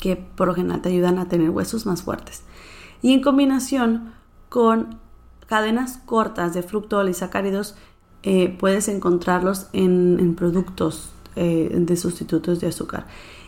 que 0.02 0.16
por 0.16 0.48
lo 0.48 0.54
general 0.54 0.82
te 0.82 0.88
ayudan 0.88 1.20
a 1.20 1.28
tener 1.28 1.50
huesos 1.50 1.86
más 1.86 2.02
fuertes. 2.02 2.42
Y 3.02 3.12
en 3.12 3.22
combinación 3.22 4.12
con 4.48 4.98
cadenas 5.46 5.98
cortas 6.04 6.54
de 6.54 6.64
fructol 6.64 7.08
y 7.08 7.14
sacáridos, 7.14 7.76
eh, 8.24 8.48
puedes 8.58 8.88
encontrarlos 8.88 9.68
en, 9.72 10.34
productos 10.34 11.12
eh, 11.36 11.70
de 11.72 11.96
sustitutos 11.96 12.60
de 12.60 12.66
azúcar 12.66 13.06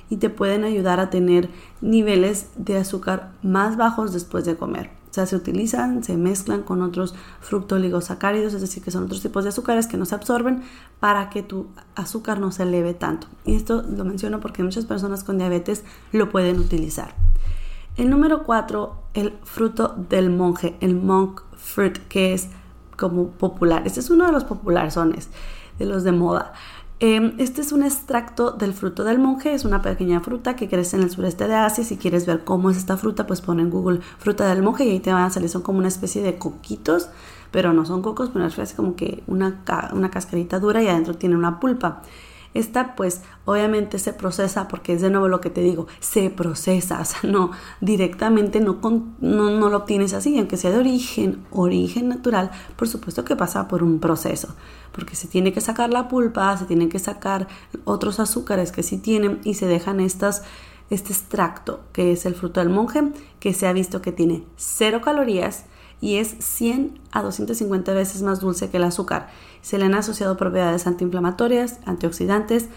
y 0.09 0.19
te 0.19 0.31
pueden 0.31 0.63
ayudar 0.63 1.01
a 1.01 1.11
tener 1.11 1.51
niveles 1.81 2.51
de 2.55 2.77
azúcar 2.77 3.33
más 3.43 3.77
bajos 3.77 4.13
después 4.13 4.45
de 4.45 4.55
comer. 4.55 4.91
O 5.15 5.17
sea, 5.17 5.27
se 5.27 5.37
utilizan, 5.37 6.03
se 6.03 6.17
mezclan 6.17 6.65
con 6.65 6.83
otros 6.83 7.15
fructoligosacáridos, 7.41 8.53
es 8.53 8.61
decir, 8.61 8.83
que 8.83 8.91
son 8.91 9.05
otros 9.05 9.23
tipos 9.23 9.45
de 9.45 9.51
azúcares 9.51 9.87
que 9.87 9.97
no 9.97 10.07
se 10.07 10.17
absorben 10.17 10.65
para 10.99 11.31
que 11.31 11.45
tu 11.45 11.69
azúcar 11.95 12.41
no 12.41 12.51
se 12.51 12.65
eleve 12.65 12.95
tanto. 12.95 13.29
Y 13.45 13.55
esto 13.55 13.83
lo 13.83 14.05
menciono 14.05 14.41
porque 14.41 14.65
muchas 14.65 14.87
personas 14.87 15.23
con 15.23 15.39
diabetes 15.39 15.85
lo 16.11 16.31
pueden 16.31 16.59
utilizar. 16.59 17.15
El 17.97 18.11
número 18.11 18.43
4, 18.43 18.93
el 19.15 19.35
fruto 19.45 19.95
del 20.11 20.31
monje, 20.31 20.77
el 20.81 20.97
monk 20.97 21.43
fruit, 21.57 21.97
que 22.09 22.35
es 22.35 22.49
como 22.97 23.29
popular. 23.29 23.85
Este 23.87 24.01
es 24.01 24.11
uno 24.11 24.27
de 24.27 24.33
los 24.33 24.43
populares, 24.43 24.97
de 25.79 25.85
los 25.85 26.03
de 26.03 26.11
moda. 26.11 26.55
Em, 27.01 27.35
este 27.39 27.61
es 27.61 27.73
un 27.73 27.83
extracto 27.83 28.53
del 28.53 28.73
fruto 28.73 29.03
del 29.05 29.19
monje, 29.19 29.53
es 29.53 29.65
una 29.65 29.83
pequeña 29.83 30.21
fruta 30.21 30.55
que 30.55 30.69
crece 30.69 30.97
en 30.97 31.03
el 31.03 31.11
sureste 31.11 31.49
de 31.49 31.55
Asia. 31.55 31.85
Si 31.85 31.97
quieres 31.97 32.25
ver 32.25 32.45
cómo 32.45 32.71
es 32.71 32.77
esta 32.77 32.97
fruta, 32.97 33.27
pues 33.27 33.41
pon 33.41 33.61
en 33.61 33.69
Google 33.71 34.01
fruta 34.19 34.49
del 34.49 34.63
monje 34.63 34.85
y 34.85 34.91
ahí 34.91 35.01
te 35.01 35.13
van 35.13 35.25
a 35.25 35.31
salir, 35.31 35.49
son 35.49 35.63
como 35.63 35.79
una 35.79 35.89
especie 35.89 36.23
de 36.23 36.39
coquitos, 36.39 37.09
pero 37.51 37.73
no 37.73 37.85
son 37.85 38.01
cocos, 38.01 38.31
pero 38.33 38.47
es 38.47 38.73
como 38.75 38.95
que 38.95 39.23
una, 39.27 39.61
una 39.93 40.11
cascarita 40.11 40.61
dura 40.61 40.83
y 40.83 40.89
adentro 40.89 41.15
tiene 41.17 41.37
una 41.37 41.59
pulpa. 41.61 42.03
Esta 42.55 42.95
pues 42.95 43.21
obviamente 43.45 43.99
se 43.99 44.13
procesa 44.13 44.69
porque 44.69 44.95
es 44.95 45.03
de 45.03 45.11
nuevo 45.11 45.29
lo 45.29 45.41
que 45.41 45.51
te 45.51 45.61
digo, 45.61 45.87
se 46.01 46.31
procesa, 46.31 47.01
o 47.03 47.05
sea, 47.05 47.21
no 47.25 47.51
directamente 47.81 48.61
no, 48.61 48.79
no, 49.21 49.51
no 49.51 49.69
lo 49.69 49.77
obtienes 49.79 50.15
así, 50.15 50.39
aunque 50.39 50.57
sea 50.57 50.71
de 50.71 50.79
origen, 50.79 51.45
origen 51.51 52.09
natural, 52.09 52.51
por 52.77 52.89
supuesto 52.89 53.25
que 53.25 53.37
pasa 53.37 53.69
por 53.69 53.83
un 53.83 53.99
proceso, 53.99 54.55
porque 54.93 55.17
se 55.17 55.29
tiene 55.29 55.53
que 55.53 55.61
sacar 55.61 55.91
la 55.91 56.09
pulpa, 56.09 56.57
se 56.57 56.65
tienen 56.65 56.89
que 56.89 56.99
sacar 56.99 57.49
otros 57.85 58.21
azúcares 58.21 58.73
que 58.73 58.83
sí 58.83 58.99
tienen 58.99 59.41
y 59.45 59.55
se 59.55 59.67
dejan 59.67 60.01
estas 60.01 60.43
este 60.91 61.13
extracto, 61.13 61.81
que 61.93 62.13
es 62.13 62.27
el 62.27 62.35
fruto 62.35 62.61
del 62.61 62.69
monje, 62.69 63.13
que 63.41 63.55
se 63.55 63.67
ha 63.67 63.73
visto 63.73 64.03
que 64.03 64.13
tiene 64.13 64.45
cero 64.57 65.01
calorías 65.03 65.65
y 66.01 66.17
es 66.17 66.37
100 66.39 67.01
a 67.13 67.23
250 67.23 67.95
veces 67.95 68.23
más 68.23 68.41
dulce 68.41 68.69
que 68.69 68.77
el 68.77 68.85
azúcar. 68.85 69.31
Se 69.65 69.79
le 69.79 69.87
han 69.87 69.95
asociado 69.95 70.37
propiedades 70.37 70.87
antiinflamatorias, 70.87 71.81
antioxidantes 71.87 72.69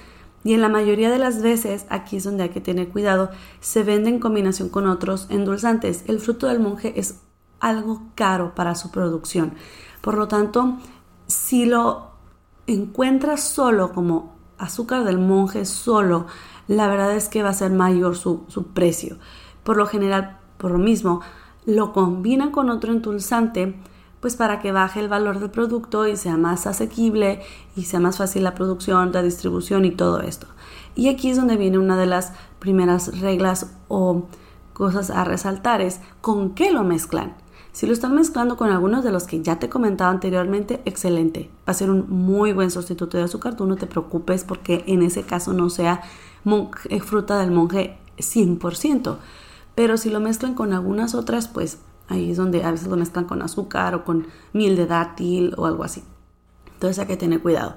y 0.45 0.53
en 0.53 0.61
la 0.61 0.69
mayoría 0.69 1.11
de 1.11 1.19
las 1.19 1.41
veces, 1.41 1.85
aquí 1.89 2.15
es 2.15 2.23
donde 2.23 2.43
hay 2.43 2.49
que 2.49 2.61
tener 2.61 2.87
cuidado, 2.87 3.29
se 3.59 3.83
vende 3.83 4.09
en 4.09 4.21
combinación 4.21 4.69
con 4.69 4.87
otros 4.87 5.27
endulzantes. 5.29 6.05
El 6.07 6.21
fruto 6.21 6.47
del 6.47 6.61
monje 6.61 6.97
es 6.97 7.19
algo 7.59 8.03
caro 8.15 8.55
para 8.55 8.73
su 8.75 8.89
producción. 8.89 9.55
Por 9.99 10.13
lo 10.13 10.29
tanto, 10.29 10.77
si 11.25 11.65
lo 11.65 12.11
encuentras 12.67 13.43
solo 13.43 13.91
como 13.91 14.37
azúcar 14.57 15.03
del 15.03 15.19
monje 15.19 15.65
solo, 15.65 16.27
la 16.69 16.87
verdad 16.87 17.13
es 17.17 17.27
que 17.27 17.43
va 17.43 17.49
a 17.49 17.53
ser 17.53 17.71
mayor 17.71 18.15
su, 18.15 18.45
precio. 18.73 19.17
Por 19.65 19.75
lo 19.75 19.87
general, 19.87 20.39
por 20.57 20.71
lo 20.71 20.77
mismo, 20.77 21.19
lo 21.65 21.91
combinan 21.91 22.51
con 22.51 22.69
otro 22.69 22.93
endulzante, 22.93 23.75
pues 24.27 24.35
para 24.35 24.59
que 24.59 24.73
baje 24.73 24.99
el 24.99 25.07
valor 25.07 25.39
del 25.39 25.49
producto 25.49 26.05
y 26.05 26.17
sea 26.17 26.35
más 26.35 26.67
asequible 26.67 27.39
y 27.77 27.83
sea 27.83 28.01
más 28.01 28.17
fácil 28.17 28.43
la 28.43 28.55
producción, 28.55 29.13
la 29.13 29.23
distribución 29.23 29.85
y 29.85 29.91
todo 29.91 30.19
esto. 30.19 30.47
Y 30.95 31.07
aquí 31.07 31.29
es 31.29 31.37
donde 31.37 31.55
viene 31.55 31.77
una 31.77 31.95
de 31.95 32.07
las 32.07 32.33
primeras 32.59 33.21
reglas 33.21 33.71
o 33.87 34.25
cosas 34.73 35.11
a 35.11 35.23
resaltar, 35.23 35.79
es 35.79 36.01
con 36.19 36.55
qué 36.55 36.73
lo 36.73 36.83
mezclan. 36.83 37.37
Si 37.71 37.87
lo 37.87 37.93
están 37.93 38.15
mezclando 38.15 38.57
con 38.57 38.69
algunos 38.69 39.01
de 39.05 39.13
los 39.13 39.23
que 39.27 39.41
ya 39.41 39.59
te 39.59 39.67
he 39.67 39.69
comentado 39.69 40.11
anteriormente, 40.11 40.81
excelente. 40.83 41.49
Va 41.59 41.71
a 41.71 41.73
ser 41.73 41.89
un 41.89 42.09
muy 42.09 42.51
buen 42.51 42.69
sustituto 42.69 43.15
de 43.15 43.23
azúcar. 43.23 43.55
Tú 43.55 43.65
no 43.65 43.77
te 43.77 43.87
preocupes 43.87 44.43
porque 44.43 44.83
en 44.87 45.03
ese 45.03 45.23
caso 45.23 45.53
no 45.53 45.69
sea 45.69 46.01
fruta 46.99 47.39
del 47.39 47.51
monje 47.51 47.97
100%. 48.17 49.15
Pero 49.73 49.95
si 49.95 50.09
lo 50.09 50.19
mezclan 50.19 50.53
con 50.53 50.73
algunas 50.73 51.15
otras, 51.15 51.47
pues 51.47 51.77
ahí 52.07 52.31
es 52.31 52.37
donde 52.37 52.63
a 52.63 52.71
veces 52.71 52.87
lo 52.87 52.97
mezclan 52.97 53.25
con 53.25 53.41
azúcar 53.41 53.95
o 53.95 54.03
con 54.03 54.27
miel 54.53 54.75
de 54.75 54.85
dátil 54.85 55.53
o 55.57 55.65
algo 55.65 55.83
así. 55.83 56.03
Entonces 56.73 56.99
hay 56.99 57.07
que 57.07 57.17
tener 57.17 57.41
cuidado. 57.41 57.75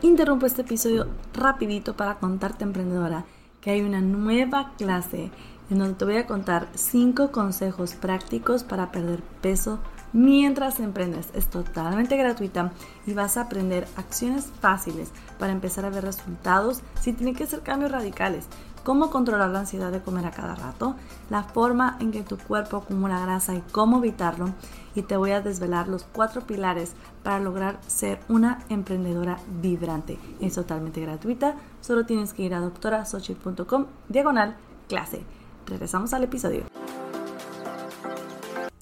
Interrumpo 0.00 0.46
este 0.46 0.62
episodio 0.62 1.08
rapidito 1.34 1.96
para 1.96 2.18
contarte, 2.18 2.64
emprendedora, 2.64 3.24
que 3.60 3.72
hay 3.72 3.82
una 3.82 4.00
nueva 4.00 4.72
clase 4.78 5.30
en 5.70 5.78
donde 5.78 5.94
te 5.94 6.04
voy 6.04 6.16
a 6.16 6.26
contar 6.26 6.68
5 6.74 7.30
consejos 7.30 7.94
prácticos 7.94 8.64
para 8.64 8.90
perder 8.90 9.22
peso 9.42 9.80
mientras 10.12 10.80
emprendes. 10.80 11.28
Es 11.34 11.48
totalmente 11.48 12.16
gratuita 12.16 12.72
y 13.06 13.12
vas 13.12 13.36
a 13.36 13.42
aprender 13.42 13.86
acciones 13.96 14.46
fáciles 14.60 15.10
para 15.38 15.52
empezar 15.52 15.84
a 15.84 15.90
ver 15.90 16.04
resultados 16.04 16.80
sin 17.00 17.16
tener 17.16 17.34
que 17.34 17.44
hacer 17.44 17.60
cambios 17.60 17.92
radicales. 17.92 18.46
Cómo 18.84 19.10
controlar 19.10 19.50
la 19.50 19.60
ansiedad 19.60 19.92
de 19.92 20.00
comer 20.00 20.26
a 20.26 20.30
cada 20.30 20.54
rato, 20.54 20.94
la 21.30 21.42
forma 21.42 21.96
en 22.00 22.10
que 22.10 22.22
tu 22.22 22.38
cuerpo 22.38 22.78
acumula 22.78 23.20
grasa 23.20 23.54
y 23.54 23.62
cómo 23.72 23.98
evitarlo. 23.98 24.50
Y 24.94 25.02
te 25.02 25.16
voy 25.16 25.32
a 25.32 25.40
desvelar 25.40 25.88
los 25.88 26.04
cuatro 26.04 26.42
pilares 26.42 26.92
para 27.22 27.40
lograr 27.40 27.78
ser 27.86 28.20
una 28.28 28.60
emprendedora 28.68 29.38
vibrante. 29.60 30.18
Es 30.40 30.54
totalmente 30.54 31.00
gratuita, 31.00 31.56
solo 31.80 32.06
tienes 32.06 32.32
que 32.32 32.42
ir 32.42 32.54
a 32.54 32.60
doctorasochi.com 32.60 33.86
diagonal 34.08 34.56
clase. 34.88 35.22
Regresamos 35.66 36.14
al 36.14 36.24
episodio. 36.24 36.62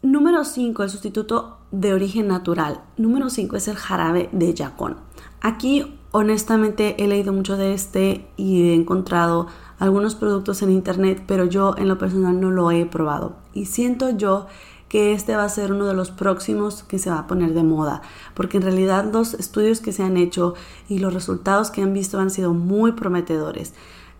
Número 0.02 0.44
5, 0.44 0.84
el 0.84 0.90
sustituto 0.90 1.58
de 1.72 1.92
origen 1.92 2.28
natural. 2.28 2.80
Número 2.96 3.28
5 3.28 3.56
es 3.56 3.66
el 3.66 3.76
jarabe 3.76 4.28
de 4.30 4.54
yacón. 4.54 4.98
Aquí 5.40 5.98
honestamente 6.16 7.04
he 7.04 7.08
leído 7.08 7.34
mucho 7.34 7.58
de 7.58 7.74
este 7.74 8.26
y 8.38 8.70
he 8.70 8.74
encontrado 8.74 9.48
algunos 9.78 10.14
productos 10.14 10.62
en 10.62 10.70
internet, 10.70 11.22
pero 11.26 11.44
yo 11.44 11.74
en 11.76 11.88
lo 11.88 11.98
personal 11.98 12.40
no 12.40 12.50
lo 12.50 12.70
he 12.70 12.86
probado. 12.86 13.36
Y 13.52 13.66
siento 13.66 14.08
yo 14.16 14.46
que 14.88 15.12
este 15.12 15.36
va 15.36 15.44
a 15.44 15.48
ser 15.50 15.72
uno 15.72 15.84
de 15.84 15.92
los 15.92 16.10
próximos 16.10 16.84
que 16.84 16.98
se 16.98 17.10
va 17.10 17.18
a 17.18 17.26
poner 17.26 17.52
de 17.52 17.62
moda, 17.64 18.00
porque 18.32 18.56
en 18.56 18.62
realidad 18.62 19.12
los 19.12 19.34
estudios 19.34 19.80
que 19.80 19.92
se 19.92 20.04
han 20.04 20.16
hecho 20.16 20.54
y 20.88 21.00
los 21.00 21.12
resultados 21.12 21.70
que 21.70 21.82
han 21.82 21.92
visto 21.92 22.18
han 22.18 22.30
sido 22.30 22.54
muy 22.54 22.92
prometedores. 22.92 23.74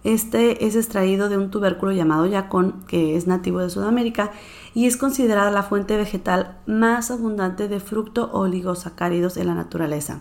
Este 0.05 0.67
es 0.67 0.77
extraído 0.77 1.31
de 1.31 1.39
un 1.39 1.51
tubérculo 1.51 1.93
llamado 1.93 2.27
yacón, 2.27 2.85
que 2.87 3.17
es 3.17 3.27
nativo 3.27 3.61
de 3.61 3.71
Sudamérica 3.71 4.33
y 4.75 4.85
es 4.85 4.99
considerada 4.99 5.51
la 5.51 5.63
fuente 5.63 5.97
vegetal 5.97 6.59
más 6.67 7.11
abundante 7.11 7.69
de 7.69 7.81
fructo 7.81 8.31
oligosacáridos 8.33 9.39
en 9.39 9.47
la 9.47 9.55
naturaleza, 9.55 10.21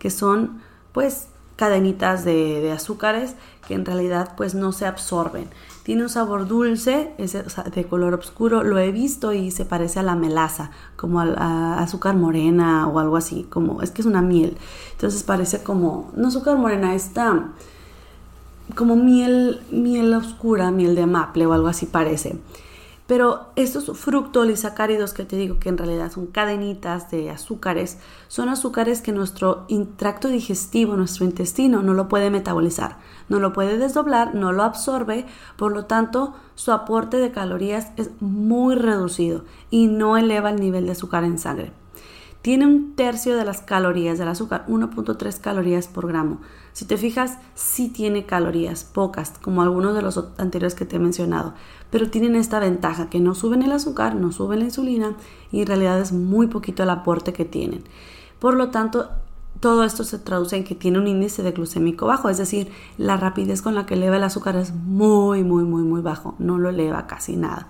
que 0.00 0.10
son 0.10 0.60
pues 0.94 1.26
cadenitas 1.56 2.24
de, 2.24 2.72
azúcares 2.72 3.34
que 3.66 3.74
en 3.74 3.84
realidad 3.84 4.32
pues 4.36 4.54
no 4.54 4.72
se 4.72 4.86
absorben. 4.86 5.48
Tiene 5.82 6.02
un 6.02 6.08
sabor 6.08 6.46
dulce, 6.46 7.12
es 7.18 7.32
de 7.32 7.84
color 7.84 8.14
oscuro, 8.14 8.62
lo 8.62 8.78
he 8.78 8.90
visto 8.90 9.32
y 9.32 9.50
se 9.50 9.64
parece 9.64 10.00
a 10.00 10.02
la 10.02 10.14
melaza, 10.14 10.70
como 10.96 11.20
a, 11.20 11.78
azúcar 11.78 12.16
morena 12.16 12.86
o 12.88 12.98
algo 12.98 13.16
así, 13.16 13.46
como 13.50 13.82
es 13.82 13.90
que 13.90 14.02
es 14.02 14.06
una 14.06 14.22
miel. 14.22 14.56
Entonces 14.92 15.22
parece 15.24 15.62
como, 15.62 16.10
no 16.16 16.28
azúcar 16.28 16.56
morena, 16.56 16.94
está 16.94 17.48
como 18.76 18.96
miel, 18.96 19.60
miel 19.70 20.14
oscura, 20.14 20.70
miel 20.70 20.94
de 20.94 21.06
maple 21.06 21.46
o 21.46 21.52
algo 21.52 21.68
así 21.68 21.86
parece. 21.86 22.38
Pero 23.06 23.50
estos 23.54 23.98
fructolisacáridos 23.98 25.12
que 25.12 25.24
te 25.24 25.36
digo 25.36 25.58
que 25.58 25.68
en 25.68 25.76
realidad 25.76 26.10
son 26.10 26.26
cadenitas 26.26 27.10
de 27.10 27.30
azúcares, 27.30 27.98
son 28.28 28.48
azúcares 28.48 29.02
que 29.02 29.12
nuestro 29.12 29.66
tracto 29.96 30.28
digestivo, 30.28 30.96
nuestro 30.96 31.26
intestino, 31.26 31.82
no 31.82 31.92
lo 31.92 32.08
puede 32.08 32.30
metabolizar, 32.30 32.96
no 33.28 33.40
lo 33.40 33.52
puede 33.52 33.76
desdoblar, 33.76 34.34
no 34.34 34.52
lo 34.52 34.62
absorbe, 34.62 35.26
por 35.56 35.72
lo 35.72 35.84
tanto 35.84 36.34
su 36.54 36.72
aporte 36.72 37.18
de 37.18 37.30
calorías 37.30 37.92
es 37.96 38.10
muy 38.20 38.74
reducido 38.74 39.44
y 39.70 39.86
no 39.86 40.16
eleva 40.16 40.48
el 40.48 40.60
nivel 40.60 40.86
de 40.86 40.92
azúcar 40.92 41.24
en 41.24 41.38
sangre. 41.38 41.83
Tiene 42.44 42.66
un 42.66 42.94
tercio 42.94 43.38
de 43.38 43.44
las 43.46 43.62
calorías 43.62 44.18
del 44.18 44.28
azúcar, 44.28 44.66
1.3 44.68 45.40
calorías 45.40 45.88
por 45.88 46.06
gramo. 46.06 46.42
Si 46.74 46.84
te 46.84 46.98
fijas, 46.98 47.38
sí 47.54 47.88
tiene 47.88 48.26
calorías, 48.26 48.84
pocas, 48.84 49.32
como 49.40 49.62
algunos 49.62 49.94
de 49.94 50.02
los 50.02 50.22
anteriores 50.36 50.74
que 50.74 50.84
te 50.84 50.96
he 50.96 50.98
mencionado, 50.98 51.54
pero 51.88 52.10
tienen 52.10 52.36
esta 52.36 52.60
ventaja 52.60 53.08
que 53.08 53.18
no 53.18 53.34
suben 53.34 53.62
el 53.62 53.72
azúcar, 53.72 54.14
no 54.14 54.30
suben 54.30 54.58
la 54.58 54.66
insulina 54.66 55.16
y 55.52 55.62
en 55.62 55.68
realidad 55.68 55.98
es 55.98 56.12
muy 56.12 56.48
poquito 56.48 56.82
el 56.82 56.90
aporte 56.90 57.32
que 57.32 57.46
tienen. 57.46 57.82
Por 58.40 58.56
lo 58.56 58.68
tanto, 58.68 59.08
todo 59.60 59.82
esto 59.82 60.04
se 60.04 60.18
traduce 60.18 60.54
en 60.56 60.64
que 60.64 60.74
tiene 60.74 60.98
un 60.98 61.06
índice 61.06 61.42
de 61.42 61.52
glucémico 61.52 62.04
bajo, 62.04 62.28
es 62.28 62.36
decir, 62.36 62.70
la 62.98 63.16
rapidez 63.16 63.62
con 63.62 63.74
la 63.74 63.86
que 63.86 63.94
eleva 63.94 64.18
el 64.18 64.22
azúcar 64.22 64.56
es 64.56 64.74
muy, 64.74 65.42
muy, 65.44 65.64
muy, 65.64 65.82
muy 65.82 66.02
bajo, 66.02 66.34
no 66.38 66.58
lo 66.58 66.68
eleva 66.68 67.06
casi 67.06 67.36
nada. 67.36 67.68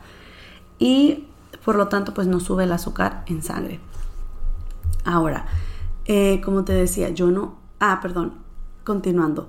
Y 0.81 1.27
por 1.65 1.77
lo 1.77 1.87
tanto, 1.87 2.13
pues 2.13 2.27
no 2.27 2.41
sube 2.41 2.65
el 2.65 2.73
azúcar 2.73 3.23
en 3.29 3.41
sangre. 3.41 3.79
Ahora, 5.05 5.47
eh, 6.07 6.41
como 6.45 6.65
te 6.65 6.73
decía, 6.73 7.11
yo 7.11 7.31
no... 7.31 7.57
Ah, 7.81 8.01
perdón, 8.01 8.35
continuando. 8.85 9.49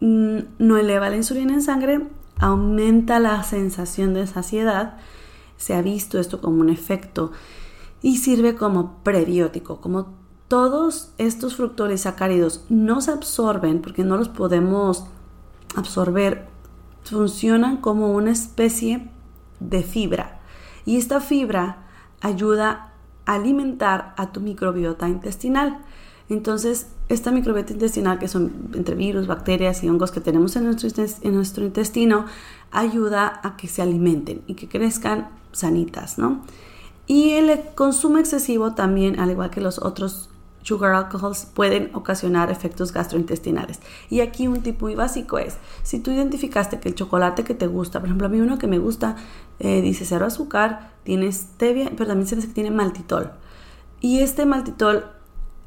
Mm, 0.00 0.38
no 0.58 0.76
eleva 0.76 1.10
la 1.10 1.16
insulina 1.16 1.54
en 1.54 1.62
sangre, 1.62 2.06
aumenta 2.38 3.20
la 3.20 3.42
sensación 3.42 4.14
de 4.14 4.26
saciedad. 4.26 4.96
Se 5.56 5.74
ha 5.74 5.82
visto 5.82 6.18
esto 6.18 6.40
como 6.40 6.60
un 6.60 6.70
efecto 6.70 7.32
y 8.02 8.18
sirve 8.18 8.54
como 8.54 8.98
prebiótico, 9.02 9.80
como 9.80 10.14
todos 10.48 11.12
estos 11.18 11.56
fructolisacáridos 11.56 12.64
no 12.68 13.00
se 13.00 13.12
absorben 13.12 13.80
porque 13.80 14.04
no 14.04 14.16
los 14.16 14.28
podemos 14.28 15.06
absorber, 15.74 16.46
funcionan 17.02 17.78
como 17.78 18.12
una 18.12 18.30
especie 18.30 19.10
de 19.60 19.82
fibra. 19.82 20.40
Y 20.84 20.96
esta 20.96 21.20
fibra 21.20 21.86
ayuda 22.20 22.93
alimentar 23.26 24.14
a 24.16 24.32
tu 24.32 24.40
microbiota 24.40 25.08
intestinal. 25.08 25.78
Entonces, 26.28 26.86
esta 27.08 27.30
microbiota 27.30 27.72
intestinal, 27.72 28.18
que 28.18 28.28
son 28.28 28.70
entre 28.74 28.94
virus, 28.94 29.26
bacterias 29.26 29.84
y 29.84 29.88
hongos 29.88 30.10
que 30.10 30.20
tenemos 30.20 30.56
en 30.56 30.64
nuestro, 30.64 31.64
intestino, 31.64 32.26
ayuda 32.70 33.40
a 33.42 33.56
que 33.56 33.68
se 33.68 33.82
alimenten 33.82 34.42
y 34.46 34.54
que 34.54 34.68
crezcan 34.68 35.28
sanitas, 35.52 36.18
¿no? 36.18 36.40
Y 37.06 37.32
el 37.32 37.60
consumo 37.74 38.16
excesivo 38.18 38.72
también, 38.74 39.20
al 39.20 39.30
igual 39.30 39.50
que 39.50 39.60
los 39.60 39.78
otros 39.78 40.30
sugar 40.64 40.92
alcohols 40.92 41.46
pueden 41.46 41.90
ocasionar 41.94 42.50
efectos 42.50 42.92
gastrointestinales. 42.92 43.78
Y 44.10 44.20
aquí 44.20 44.48
un 44.48 44.62
tipo 44.62 44.86
muy 44.86 44.96
básico 44.96 45.38
es, 45.38 45.58
si 45.84 46.00
tú 46.00 46.10
identificaste 46.10 46.80
que 46.80 46.88
el 46.88 46.96
chocolate 46.96 47.44
que 47.44 47.54
te 47.54 47.68
gusta, 47.68 48.00
por 48.00 48.08
ejemplo, 48.08 48.26
a 48.26 48.30
mí 48.30 48.40
uno 48.40 48.58
que 48.58 48.66
me 48.66 48.78
gusta 48.78 49.14
eh, 49.60 49.80
dice 49.80 50.04
cero 50.04 50.26
azúcar, 50.26 50.90
tiene 51.04 51.30
stevia, 51.30 51.92
pero 51.96 52.08
también 52.08 52.26
se 52.26 52.34
dice 52.34 52.48
que 52.48 52.54
tiene 52.54 52.72
maltitol. 52.72 53.30
Y 54.00 54.18
este 54.18 54.44
maltitol 54.44 55.04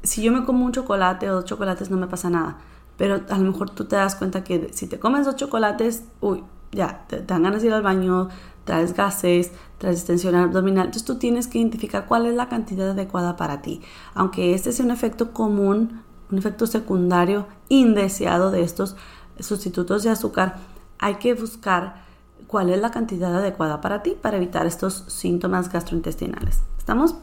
si 0.02 0.22
yo 0.22 0.32
me 0.32 0.44
como 0.44 0.64
un 0.64 0.72
chocolate 0.72 1.30
o 1.30 1.36
dos 1.36 1.44
chocolates 1.44 1.90
no 1.90 1.96
me 1.96 2.06
pasa 2.06 2.30
nada, 2.30 2.58
pero 2.96 3.20
a 3.28 3.38
lo 3.38 3.52
mejor 3.52 3.70
tú 3.70 3.84
te 3.84 3.96
das 3.96 4.14
cuenta 4.16 4.44
que 4.44 4.70
si 4.72 4.86
te 4.86 4.98
comes 4.98 5.26
dos 5.26 5.36
chocolates, 5.36 6.04
uy, 6.20 6.44
ya, 6.72 7.04
te, 7.08 7.22
dan 7.22 7.42
ganas 7.42 7.62
de 7.62 7.68
ir 7.68 7.74
al 7.74 7.82
baño, 7.82 8.28
traes 8.68 8.92
gases, 8.92 9.50
traes 9.78 9.96
extensión 9.96 10.34
abdominal. 10.34 10.84
Entonces 10.84 11.06
tú 11.06 11.14
tienes 11.14 11.48
que 11.48 11.58
identificar 11.58 12.04
cuál 12.04 12.26
es 12.26 12.34
la 12.34 12.50
cantidad 12.50 12.90
adecuada 12.90 13.34
para 13.34 13.62
ti. 13.62 13.80
Aunque 14.12 14.52
este 14.52 14.72
sea 14.72 14.84
un 14.84 14.90
efecto 14.90 15.32
común, 15.32 16.02
un 16.30 16.38
efecto 16.38 16.66
secundario 16.66 17.46
indeseado 17.70 18.50
de 18.50 18.60
estos 18.60 18.94
sustitutos 19.40 20.02
de 20.02 20.10
azúcar, 20.10 20.56
hay 20.98 21.14
que 21.14 21.32
buscar 21.32 22.04
cuál 22.46 22.68
es 22.68 22.78
la 22.78 22.90
cantidad 22.90 23.34
adecuada 23.34 23.80
para 23.80 24.02
ti 24.02 24.14
para 24.20 24.36
evitar 24.36 24.66
estos 24.66 25.04
síntomas 25.08 25.72
gastrointestinales. 25.72 26.60
¿Estamos? 26.76 27.14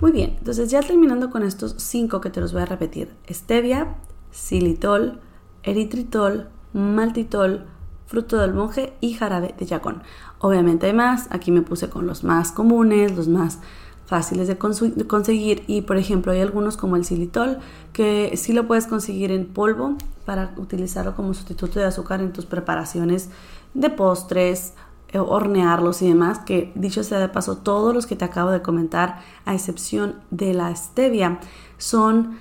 Muy 0.00 0.10
bien, 0.10 0.34
entonces 0.38 0.72
ya 0.72 0.80
terminando 0.80 1.30
con 1.30 1.44
estos 1.44 1.76
cinco 1.78 2.20
que 2.20 2.30
te 2.30 2.40
los 2.40 2.52
voy 2.52 2.62
a 2.62 2.66
repetir. 2.66 3.14
Stevia, 3.30 3.94
xilitol, 4.32 5.20
eritritol, 5.62 6.48
maltitol, 6.72 7.66
fruto 8.08 8.38
del 8.38 8.54
monje 8.54 8.94
y 9.00 9.12
jarabe 9.12 9.54
de 9.56 9.66
yacón. 9.66 10.02
Obviamente 10.40 10.86
hay 10.86 10.94
más, 10.94 11.28
aquí 11.30 11.52
me 11.52 11.62
puse 11.62 11.88
con 11.88 12.06
los 12.06 12.24
más 12.24 12.50
comunes, 12.50 13.14
los 13.14 13.28
más 13.28 13.60
fáciles 14.06 14.48
de, 14.48 14.56
conseguir 14.56 15.62
y 15.66 15.82
por 15.82 15.98
ejemplo 15.98 16.32
hay 16.32 16.40
algunos 16.40 16.78
como 16.78 16.96
el 16.96 17.04
xilitol 17.04 17.58
que 17.92 18.32
sí 18.38 18.54
lo 18.54 18.66
puedes 18.66 18.86
conseguir 18.86 19.30
en 19.30 19.46
polvo 19.46 19.96
para 20.24 20.54
utilizarlo 20.56 21.14
como 21.14 21.34
sustituto 21.34 21.78
de 21.78 21.84
azúcar 21.84 22.22
en 22.22 22.32
tus 22.32 22.46
preparaciones 22.46 23.28
de 23.74 23.90
postres 23.90 24.72
eh, 25.10 25.18
hornearlos 25.18 26.02
y 26.02 26.08
demás, 26.08 26.38
que 26.38 26.70
dicho 26.74 27.02
sea 27.02 27.18
de 27.18 27.30
paso, 27.30 27.56
todos 27.58 27.94
los 27.94 28.06
que 28.06 28.14
te 28.14 28.26
acabo 28.26 28.50
de 28.50 28.60
comentar, 28.60 29.20
a 29.46 29.54
excepción 29.54 30.16
de 30.30 30.52
la 30.52 30.74
stevia, 30.76 31.40
son 31.78 32.38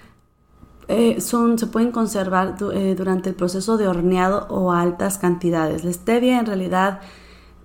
eh, 0.88 1.20
son, 1.20 1.60
se 1.60 1.68
pueden 1.68 1.92
conservar 1.92 2.56
eh, 2.74 2.96
durante 2.96 3.30
el 3.30 3.36
proceso 3.36 3.78
de 3.78 3.88
horneado 3.88 4.48
o 4.50 4.72
altas 4.72 5.18
cantidades. 5.18 5.84
La 5.84 5.92
stevia 5.92 6.40
en 6.40 6.46
realidad 6.46 7.02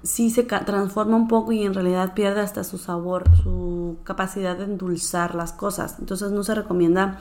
sí 0.03 0.31
se 0.31 0.43
transforma 0.43 1.17
un 1.17 1.29
poco 1.29 1.53
y 1.53 1.63
en 1.63 1.75
realidad 1.75 2.15
pierde 2.15 2.41
hasta 2.41 2.65
su 2.65 2.79
sabor, 2.79 3.25
su 3.43 3.99
capacidad 4.03 4.57
de 4.57 4.65
endulzar 4.65 5.35
las 5.35 5.53
cosas. 5.53 5.97
Entonces 6.01 6.33
no 6.33 6.43
se 6.43 6.55
recomienda 6.55 7.19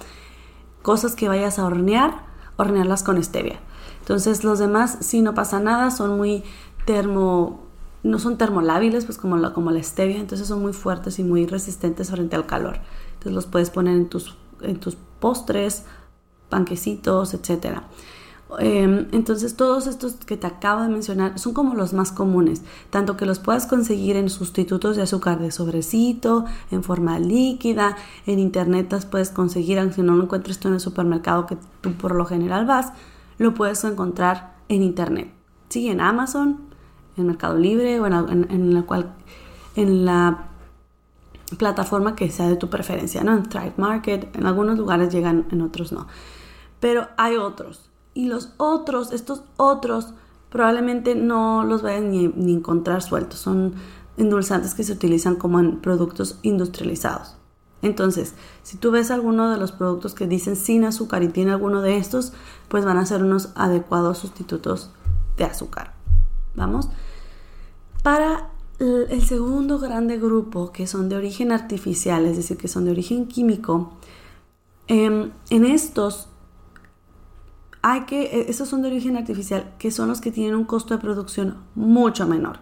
cosas 0.82 1.16
que 1.16 1.28
vayas 1.28 1.60
a 1.60 1.66
hornear, 1.66 2.26
hornearlas 2.58 3.04
con 3.04 3.24
stevia. 3.24 3.60
Entonces 4.00 4.44
los 4.44 4.58
demás 4.58 4.98
sí 5.02 5.22
no 5.22 5.36
pasa 5.36 5.60
nada, 5.60 5.92
son 5.92 6.18
muy 6.18 6.44
termo 6.86 7.72
no 8.04 8.18
son 8.18 8.38
termolábiles, 8.38 9.06
pues 9.06 9.18
como 9.18 9.38
la, 9.38 9.54
como 9.54 9.70
la 9.70 9.84
stevia, 9.84 10.18
entonces 10.18 10.48
son 10.48 10.60
muy 10.60 10.74
fuertes 10.74 11.20
y 11.20 11.24
muy 11.24 11.46
resistentes 11.46 12.10
frente 12.10 12.36
al 12.36 12.48
calor. 12.48 12.80
Entonces 13.14 13.34
los 13.34 13.46
puedes 13.46 13.70
poner 13.70 13.96
en 13.96 14.10
tus, 14.10 14.36
en 14.62 14.80
tus 14.80 14.98
postres, 15.21 15.86
panquecitos, 16.49 17.34
etc. 17.34 17.77
Em, 18.60 19.07
entonces 19.13 19.55
todos 19.55 19.88
estos 19.88 20.15
que 20.15 20.36
te 20.36 20.45
acabo 20.45 20.81
de 20.81 20.89
mencionar 20.89 21.39
son 21.39 21.53
como 21.53 21.73
los 21.73 21.93
más 21.93 22.12
comunes, 22.12 22.63
tanto 22.89 23.15
que 23.15 23.25
los 23.25 23.39
puedas 23.39 23.65
conseguir 23.65 24.17
en 24.17 24.29
sustitutos 24.29 24.97
de 24.97 25.03
azúcar 25.03 25.39
de 25.39 25.51
sobrecito, 25.51 26.43
en 26.69 26.84
forma 26.84 27.17
líquida, 27.17 27.95
en 28.25 28.39
internet 28.39 28.91
las 28.91 29.05
puedes 29.05 29.29
conseguir, 29.29 29.79
aunque 29.79 30.03
no 30.03 30.15
lo 30.15 30.23
encuentres 30.23 30.60
tú 30.60 30.67
en 30.67 30.73
el 30.73 30.79
supermercado 30.81 31.45
que 31.45 31.57
tú 31.79 31.93
por 31.93 32.13
lo 32.13 32.25
general 32.25 32.65
vas, 32.65 32.91
lo 33.38 33.53
puedes 33.53 33.81
encontrar 33.86 34.57
en 34.67 34.84
internet. 34.84 35.31
Sí, 35.69 35.88
en 35.88 36.01
Amazon, 36.01 36.57
en 37.15 37.27
Mercado 37.27 37.57
Libre 37.57 38.01
o 38.01 38.05
en, 38.05 38.73
la 38.73 38.84
cual 38.84 39.13
en 39.77 40.03
la 40.03 40.51
plataforma 41.58 42.16
que 42.16 42.30
sea 42.30 42.50
de 42.50 42.56
tu 42.56 42.70
preferencia, 42.70 43.24
¿no? 43.24 43.34
En 43.34 43.44
Thrive 43.50 43.74
Market, 43.78 44.36
en 44.36 44.46
algunos 44.46 44.78
lugares 44.78 45.14
llegan, 45.14 45.48
en 45.52 45.62
otros 45.62 45.92
no. 45.92 46.08
Pero 46.80 47.08
hay 47.18 47.38
otros. 47.38 47.90
Y 48.14 48.28
los 48.28 48.54
otros, 48.58 49.12
estos 49.12 49.44
otros, 49.58 50.14
probablemente 50.50 51.16
no 51.16 51.64
los 51.64 51.82
vayan 51.82 52.12
ni, 52.12 52.28
ni 52.28 52.54
encontrar 52.54 53.02
sueltos. 53.02 53.40
Son 53.40 53.74
endulzantes 54.18 54.74
que 54.74 54.84
se 54.84 54.94
utilizan 54.94 55.36
como 55.36 55.60
en 55.60 55.80
productos 55.80 56.40
industrializados. 56.42 57.38
Entonces, 57.82 58.36
si 58.62 58.78
tú 58.78 58.92
ves 58.92 59.10
alguno 59.10 59.50
de 59.50 59.58
los 59.58 59.72
productos 59.72 60.14
que 60.14 60.28
dicen 60.28 60.56
sin 60.56 60.84
azúcar 60.84 61.24
y 61.24 61.30
tiene 61.30 61.52
alguno 61.52 61.82
de 61.82 61.98
estos, 61.98 62.34
pues 62.68 62.86
van 62.86 62.98
a 62.98 63.06
ser 63.06 63.24
unos 63.24 63.50
adecuados 63.56 64.20
sustitutos 64.20 64.92
de 65.38 65.46
azúcar. 65.46 65.94
Vamos. 66.56 66.90
Para 68.04 68.51
el 68.82 69.22
segundo 69.24 69.80
grande 69.80 70.17
grupo, 70.17 70.72
que 70.72 70.88
son 70.88 71.08
de 71.08 71.15
origen 71.15 71.52
artificial, 71.52 72.26
es 72.26 72.38
decir, 72.38 72.58
que 72.58 72.67
son 72.67 72.86
de 72.86 72.91
origen 72.91 73.28
químico, 73.28 73.94
em, 74.88 75.32
en 75.50 75.65
estos 75.65 76.28
hay 77.84 78.02
que, 78.02 78.24
e, 78.24 78.50
estos 78.50 78.70
son 78.70 78.82
de 78.82 78.89
origen 78.89 79.17
artificial, 79.17 79.74
que 79.80 79.91
son 79.91 80.08
los 80.08 80.22
que 80.22 80.32
tienen 80.32 80.56
un 80.56 80.65
costo 80.65 80.96
de 80.96 81.02
producción 81.02 81.58
mucho 81.76 82.28
menor 82.28 82.60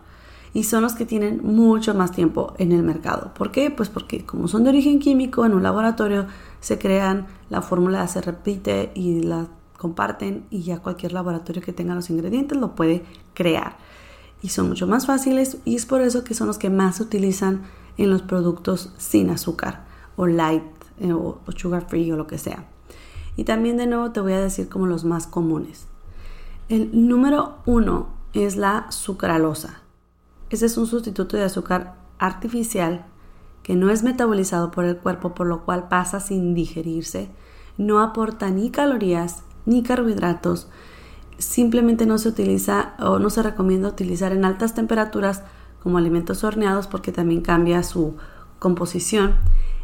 y 0.54 0.64
son 0.64 0.82
los 0.82 0.94
que 0.94 1.06
tienen 1.06 1.42
mucho 1.44 1.94
más 1.94 2.12
tiempo 2.12 2.54
en 2.58 2.72
el 2.72 2.84
mercado. 2.84 3.34
¿Por 3.34 3.52
qué? 3.52 3.70
Pues 3.72 3.90
porque 3.90 4.26
como 4.26 4.48
son 4.48 4.64
de 4.64 4.70
origen 4.70 5.00
químico, 5.00 5.46
en 5.46 5.54
un 5.54 5.64
laboratorio 5.64 6.28
se 6.60 6.80
crean, 6.80 7.28
la 7.50 7.62
fórmula 7.62 8.08
se 8.08 8.22
repite 8.22 8.92
y 8.96 9.22
la 9.24 9.48
comparten 9.78 10.46
y 10.50 10.64
ya 10.64 10.80
cualquier 10.80 11.14
laboratorio 11.14 11.62
que 11.62 11.74
tenga 11.74 11.96
los 11.96 12.10
ingredientes 12.10 12.58
lo 12.58 12.76
puede 12.76 13.04
crear 13.34 13.78
y 14.42 14.50
son 14.50 14.70
mucho 14.70 14.88
más 14.88 15.06
fáciles 15.06 15.58
y 15.66 15.76
es 15.76 15.86
por 15.86 16.02
eso 16.02 16.24
que 16.24 16.34
son 16.34 16.48
los 16.48 16.58
que 16.58 16.70
más 16.70 16.98
se 16.98 17.04
utilizan 17.04 17.64
en 17.98 18.10
los 18.10 18.22
productos 18.22 18.94
sin 18.98 19.30
azúcar 19.30 19.86
o 20.16 20.28
light 20.28 20.64
eh, 21.00 21.14
o, 21.14 21.40
sugar 21.56 21.88
free 21.88 22.12
o 22.12 22.18
lo 22.18 22.28
que 22.28 22.38
sea. 22.38 22.66
Y 23.36 23.44
también 23.44 23.78
de 23.78 23.88
nuevo 23.88 24.12
te 24.12 24.20
voy 24.20 24.34
a 24.34 24.40
decir 24.40 24.70
como 24.70 24.86
los 24.86 25.06
más 25.06 25.28
comunes. 25.28 25.88
El 26.68 27.08
número 27.08 27.58
uno 27.66 28.10
es 28.34 28.56
la 28.56 28.92
sucralosa. 28.92 29.82
Ese 30.50 30.66
es 30.66 30.78
un 30.78 30.88
sustituto 30.88 31.38
de 31.38 31.44
azúcar 31.44 31.96
artificial 32.18 33.06
que 33.64 33.76
no 33.76 33.90
es 33.90 34.04
metabolizado 34.04 34.72
por 34.72 34.86
el 34.86 34.98
cuerpo, 34.98 35.36
por 35.36 35.48
lo 35.48 35.64
cual 35.64 35.88
pasa 35.90 36.20
sin 36.20 36.54
digerirse, 36.54 37.30
no 37.78 38.02
aporta 38.02 38.50
ni 38.50 38.72
calorías 38.72 39.44
ni 39.66 39.84
carbohidratos, 39.84 40.68
simplemente 41.40 42.06
no 42.06 42.18
se 42.18 42.30
utiliza 42.30 42.94
o 43.00 43.18
no 43.18 43.30
se 43.30 43.42
recomienda 43.42 43.90
utilizar 43.90 44.32
en 44.32 44.46
altas 44.46 44.76
temperaturas 44.76 45.44
como 45.82 45.98
alimentos 45.98 46.44
horneados 46.44 46.88
porque 46.88 47.12
también 47.12 47.42
cambia 47.42 47.82
su 47.84 48.16
composición. 48.60 49.36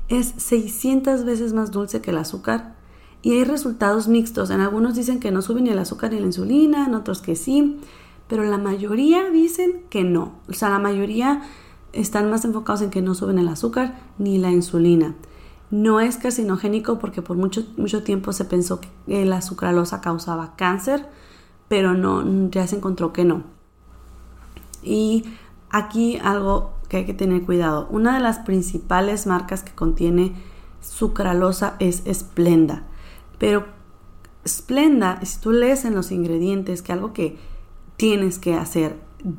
Es 0.07 0.33
600 0.37 1.25
veces 1.25 1.53
más 1.53 1.71
dulce 1.71 2.01
que 2.01 2.11
el 2.11 2.17
azúcar 2.17 2.75
y 3.21 3.31
hay 3.31 3.43
resultados 3.43 4.07
mixtos. 4.07 4.51
En 4.51 4.61
algunos 4.61 4.95
dicen 4.95 5.19
que 5.19 5.31
no 5.31 5.41
sube 5.41 5.61
ni 5.61 5.69
el 5.69 5.79
azúcar 5.79 6.11
ni 6.11 6.19
la 6.19 6.27
insulina, 6.27 6.85
en 6.85 6.93
otros 6.93 7.21
que 7.21 7.35
sí, 7.35 7.79
pero 8.27 8.43
la 8.43 8.57
mayoría 8.57 9.29
dicen 9.31 9.83
que 9.89 10.03
no. 10.03 10.33
O 10.47 10.53
sea, 10.53 10.69
la 10.69 10.79
mayoría 10.79 11.41
están 11.93 12.29
más 12.29 12.45
enfocados 12.45 12.81
en 12.81 12.89
que 12.89 13.01
no 13.01 13.15
suben 13.15 13.39
el 13.39 13.47
azúcar 13.47 13.97
ni 14.19 14.37
la 14.37 14.51
insulina. 14.51 15.15
No 15.71 16.01
es 16.01 16.17
carcinogénico 16.17 16.99
porque 16.99 17.21
por 17.21 17.37
mucho, 17.37 17.65
mucho 17.77 18.03
tiempo 18.03 18.33
se 18.33 18.45
pensó 18.45 18.79
que 18.79 19.25
la 19.25 19.41
sucralosa 19.41 20.01
causaba 20.01 20.55
cáncer 20.55 21.07
pero 21.67 21.93
no, 21.93 22.49
ya 22.49 22.67
se 22.67 22.77
encontró 22.77 23.13
que 23.13 23.25
no. 23.25 23.43
Y 24.83 25.25
aquí 25.69 26.19
algo 26.23 26.73
que 26.89 26.97
hay 26.97 27.05
que 27.05 27.13
tener 27.13 27.43
cuidado. 27.43 27.87
Una 27.89 28.15
de 28.15 28.19
las 28.19 28.39
principales 28.39 29.25
marcas 29.27 29.63
que 29.63 29.73
contiene 29.73 30.33
sucralosa 30.81 31.75
es 31.79 32.03
Splenda. 32.11 32.83
Pero 33.39 33.65
Splenda, 34.47 35.19
si 35.23 35.39
tú 35.39 35.51
lees 35.51 35.85
en 35.85 35.95
los 35.95 36.11
ingredientes 36.11 36.81
que 36.81 36.93
algo 36.93 37.13
que 37.13 37.37
tienes 37.97 38.37
que 38.37 38.53
hacer 38.53 38.97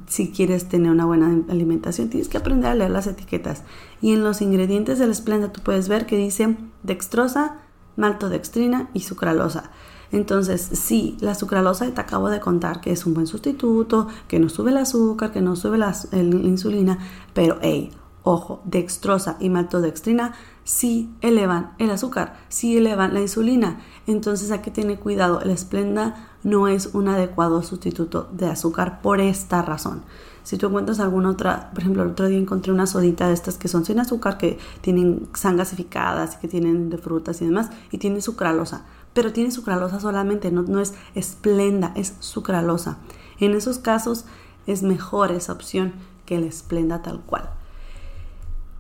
si 0.09 0.31
quieres 0.31 0.69
tener 0.69 0.91
una 0.91 1.05
buena 1.05 1.45
alimentación, 1.49 2.11
tienes 2.11 2.29
que 2.29 2.39
aprender 2.39 2.71
a 2.71 2.75
leer 2.75 2.91
las 2.91 3.07
etiquetas. 3.07 3.63
Y 4.01 4.13
en 4.13 4.25
los 4.25 4.43
ingredientes 4.43 4.99
del 4.99 5.15
Splenda 5.15 5.53
tú 5.53 5.61
puedes 5.63 5.89
ver 5.89 6.07
que 6.07 6.17
dice 6.17 6.57
dextrosa, 6.83 7.59
maltodextrina 7.97 8.91
y 8.95 9.01
sucralosa. 9.01 9.71
Entonces, 10.13 10.63
sí, 10.73 11.17
la 11.21 11.35
sucralosa 11.35 11.91
te 11.93 12.01
acabo 12.01 12.29
de 12.29 12.41
contar 12.41 12.81
que 12.81 12.93
es 12.93 13.07
un 13.07 13.15
buen 13.15 13.27
sustituto, 13.27 14.09
que 14.29 14.39
no 14.39 14.49
sube 14.49 14.71
el 14.71 14.77
azúcar, 14.77 15.33
que 15.33 15.41
no 15.41 15.57
sube 15.57 15.79
la, 15.79 15.95
insulina, 16.13 16.99
pero 17.35 17.59
hey, 17.61 17.91
ojo, 18.23 18.61
dextrosa 18.65 19.37
y 19.41 19.51
maltodextrina 19.51 20.35
sí 20.65 21.15
elevan 21.21 21.75
el 21.79 21.91
azúcar, 21.91 22.37
sí 22.49 22.77
elevan 22.77 23.15
la 23.15 23.21
insulina. 23.21 23.81
Entonces 24.07 24.51
hay 24.51 24.61
que 24.61 24.71
tener 24.71 24.99
cuidado, 24.99 25.41
el 25.41 25.51
esplenda 25.51 26.29
no 26.43 26.69
es 26.69 26.91
un 26.95 27.09
adecuado 27.09 27.63
sustituto 27.63 28.29
de 28.33 28.47
azúcar 28.47 29.01
por 29.01 29.21
esta 29.21 29.63
razón. 29.63 30.03
Si 30.43 30.57
tú 30.57 30.69
encuentras 30.69 31.01
alguna 31.01 31.31
otra, 31.31 31.71
por 31.71 31.81
ejemplo, 31.81 32.05
el 32.05 32.11
otro 32.11 32.29
día 32.29 32.39
encontré 32.39 32.73
una 32.73 32.87
sodita 32.87 33.27
de 33.27 33.35
estas 33.35 33.59
que 33.59 33.67
son 33.67 33.85
sin 33.85 33.99
azúcar, 33.99 34.39
que 34.39 34.59
tienen 34.81 35.29
san 35.35 35.57
gasificadas 35.57 36.37
y 36.37 36.39
que 36.39 36.47
tienen 36.47 36.89
de 36.89 36.99
frutas 36.99 37.43
y 37.43 37.47
demás, 37.47 37.71
y 37.91 37.99
tienen 37.99 38.23
sucralosa 38.23 38.85
pero 39.17 39.33
tiene 39.33 39.51
sucralosa 39.51 39.99
solamente, 39.99 40.53
no, 40.53 40.79
es 40.79 40.93
esplenda, 41.15 41.91
es 41.97 42.17
sucralosa. 42.21 42.99
En 43.41 43.55
esos 43.55 43.79
casos 43.79 44.27
es 44.67 44.83
mejor 44.83 45.33
esa 45.33 45.55
opción 45.55 45.95
que 46.27 46.37
el 46.37 46.45
esplenda 46.45 47.01
tal 47.01 47.21
cual. 47.23 47.49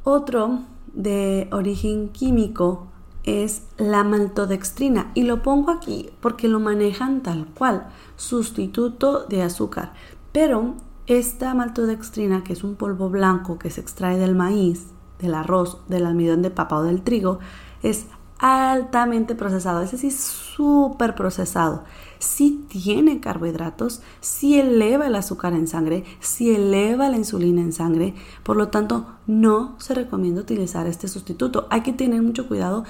Otro 0.04 0.60
de 0.92 1.48
origen 1.52 2.10
químico 2.10 2.86
es 3.24 3.62
la 3.78 4.04
maltodextrina 4.04 5.10
y 5.14 5.22
lo 5.22 5.42
pongo 5.42 5.70
aquí 5.70 6.10
porque 6.20 6.48
lo 6.48 6.60
manejan 6.60 7.22
tal 7.22 7.46
cual, 7.46 7.88
sustituto 8.16 9.24
de 9.24 9.40
azúcar. 9.40 9.94
Pero 10.32 10.74
esta 11.06 11.54
maltodextrina, 11.54 12.44
que 12.44 12.52
es 12.52 12.62
un 12.62 12.74
polvo 12.74 13.08
blanco 13.08 13.58
que 13.58 13.70
se 13.70 13.80
extrae 13.80 14.18
del 14.18 14.34
maíz, 14.34 14.88
del 15.18 15.32
arroz, 15.32 15.78
del 15.88 16.04
almidón 16.04 16.42
de 16.42 16.50
papa 16.50 16.76
o 16.76 16.82
del 16.82 17.00
trigo, 17.00 17.38
es 17.82 18.06
altamente 18.38 19.34
procesado, 19.34 19.82
es 19.82 19.92
decir, 19.92 20.12
súper 20.12 21.14
procesado. 21.14 21.84
Si 22.18 22.64
tiene 22.68 23.20
carbohidratos, 23.20 24.02
si 24.20 24.58
eleva 24.58 25.06
el 25.06 25.14
azúcar 25.14 25.52
en 25.52 25.66
sangre, 25.66 26.04
si 26.20 26.54
eleva 26.54 27.08
la 27.08 27.16
insulina 27.16 27.60
en 27.62 27.72
sangre, 27.72 28.14
por 28.42 28.56
lo 28.56 28.68
tanto 28.68 29.06
no 29.26 29.76
se 29.78 29.94
recomienda 29.94 30.40
utilizar 30.40 30.86
este 30.86 31.08
sustituto. 31.08 31.66
Hay 31.70 31.82
que 31.82 31.92
tener 31.92 32.22
mucho 32.22 32.48
cuidado 32.48 32.84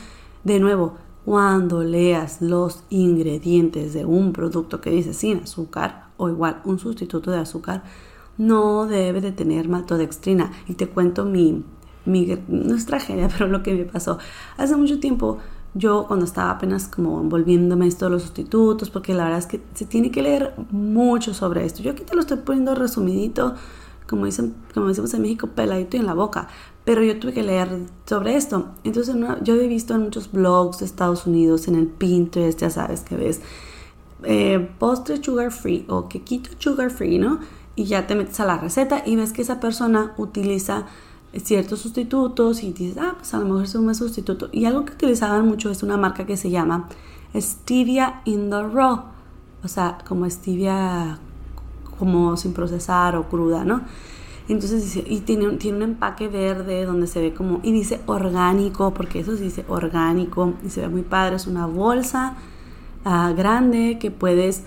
de 0.44 0.60
nuevo, 0.60 0.94
cuando 1.26 1.82
leas 1.82 2.40
los 2.40 2.84
ingredientes 2.88 3.92
de 3.92 4.04
un 4.04 4.32
producto 4.32 4.80
que 4.80 4.90
dice 4.90 5.12
sin 5.12 5.38
azúcar 5.38 6.06
o 6.16 6.28
igual 6.28 6.62
un 6.64 6.78
sustituto 6.78 7.32
de 7.32 7.40
azúcar, 7.40 7.82
no 8.38 8.86
debe 8.86 9.20
de 9.20 9.32
tener 9.32 9.68
maltodextrina. 9.68 10.52
Y 10.68 10.74
te 10.74 10.88
cuento 10.88 11.24
mi, 11.24 11.64
mi, 12.06 12.38
no 12.48 12.74
es 12.74 12.86
tragedia, 12.86 13.28
pero 13.36 13.48
lo 13.48 13.62
que 13.62 13.74
me 13.74 13.84
pasó. 13.84 14.18
Hace 14.56 14.76
mucho 14.76 15.00
tiempo, 15.00 15.38
yo 15.74 16.06
cuando 16.06 16.24
estaba 16.24 16.50
apenas 16.50 16.88
como 16.88 17.20
envolviéndome 17.20 17.86
esto 17.86 18.06
de 18.06 18.12
los 18.12 18.22
sustitutos, 18.22 18.90
porque 18.90 19.14
la 19.14 19.24
verdad 19.24 19.40
es 19.40 19.46
que 19.46 19.60
se 19.74 19.84
tiene 19.84 20.10
que 20.10 20.22
leer 20.22 20.54
mucho 20.70 21.34
sobre 21.34 21.64
esto. 21.64 21.82
Yo 21.82 21.92
aquí 21.92 22.04
te 22.04 22.14
lo 22.14 22.20
estoy 22.20 22.38
poniendo 22.38 22.74
resumidito, 22.74 23.54
como, 24.08 24.24
dicen, 24.24 24.54
como 24.72 24.88
decimos 24.88 25.12
en 25.14 25.22
México, 25.22 25.48
peladito 25.48 25.96
y 25.96 26.00
en 26.00 26.06
la 26.06 26.14
boca 26.14 26.48
pero 26.86 27.02
yo 27.02 27.18
tuve 27.18 27.32
que 27.32 27.42
leer 27.42 27.68
sobre 28.06 28.36
esto. 28.36 28.68
Entonces 28.84 29.16
yo 29.42 29.56
he 29.56 29.66
visto 29.66 29.96
en 29.96 30.02
muchos 30.02 30.30
blogs 30.30 30.78
de 30.78 30.86
Estados 30.86 31.26
Unidos, 31.26 31.66
en 31.66 31.74
el 31.74 31.88
Pinterest, 31.88 32.60
ya 32.60 32.70
sabes 32.70 33.00
que 33.00 33.16
ves, 33.16 33.40
eh, 34.22 34.70
postre 34.78 35.20
sugar 35.20 35.50
free 35.50 35.84
o 35.88 36.08
que 36.08 36.22
quito 36.22 36.50
sugar 36.58 36.92
free, 36.92 37.18
¿no? 37.18 37.40
Y 37.74 37.86
ya 37.86 38.06
te 38.06 38.14
metes 38.14 38.38
a 38.38 38.44
la 38.44 38.56
receta 38.58 39.02
y 39.04 39.16
ves 39.16 39.32
que 39.32 39.42
esa 39.42 39.58
persona 39.58 40.14
utiliza 40.16 40.86
ciertos 41.42 41.80
sustitutos 41.80 42.62
y 42.62 42.72
dices, 42.72 42.98
ah, 42.98 43.14
pues 43.18 43.32
a 43.34 43.38
lo 43.38 43.44
mejor 43.44 43.64
es 43.64 43.74
un 43.74 43.94
sustituto. 43.94 44.48
Y 44.52 44.64
algo 44.64 44.84
que 44.84 44.94
utilizaban 44.94 45.46
mucho 45.46 45.70
es 45.70 45.82
una 45.82 45.96
marca 45.96 46.26
que 46.26 46.36
se 46.36 46.50
llama 46.50 46.88
Stevia 47.34 48.22
in 48.24 48.50
the 48.50 48.62
Raw, 48.62 49.04
o 49.62 49.68
sea, 49.68 49.98
como 50.06 50.28
stevia 50.30 51.18
como 51.98 52.36
sin 52.36 52.52
procesar 52.52 53.16
o 53.16 53.28
cruda, 53.28 53.64
¿no? 53.64 53.82
Entonces 54.48 54.84
dice, 54.84 55.04
y 55.08 55.20
tiene, 55.20 55.56
tiene 55.56 55.78
un 55.78 55.82
empaque 55.82 56.28
verde 56.28 56.84
donde 56.84 57.08
se 57.08 57.20
ve 57.20 57.34
como, 57.34 57.60
y 57.64 57.72
dice 57.72 58.00
orgánico, 58.06 58.94
porque 58.94 59.20
eso 59.20 59.32
dice 59.34 59.64
orgánico, 59.66 60.54
y 60.64 60.70
se 60.70 60.82
ve 60.82 60.88
muy 60.88 61.02
padre, 61.02 61.36
es 61.36 61.48
una 61.48 61.66
bolsa 61.66 62.36
ah, 63.04 63.32
grande 63.36 63.98
que 63.98 64.12
puedes 64.12 64.62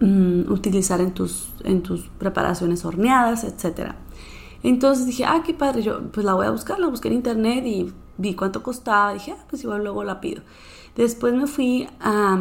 mm, 0.00 0.52
utilizar 0.52 1.00
en 1.00 1.12
tus, 1.14 1.52
en 1.64 1.82
tus 1.82 2.08
preparaciones 2.18 2.84
horneadas, 2.84 3.42
etc. 3.42 3.94
Entonces 4.62 5.06
dije, 5.06 5.24
ah, 5.24 5.42
qué 5.44 5.54
padre, 5.54 5.82
yo 5.82 6.10
pues 6.10 6.26
la 6.26 6.34
voy 6.34 6.46
a 6.46 6.50
buscar, 6.50 6.78
la 6.80 6.88
busqué 6.88 7.08
en 7.08 7.14
internet 7.14 7.64
y 7.66 7.92
vi 8.16 8.34
cuánto 8.34 8.62
costaba, 8.62 9.12
dije, 9.14 9.32
ah, 9.32 9.44
pues 9.48 9.62
igual 9.62 9.82
luego 9.82 10.04
la 10.04 10.20
pido. 10.20 10.42
Después 10.96 11.34
me 11.34 11.46
fui 11.46 11.88
a 12.00 12.36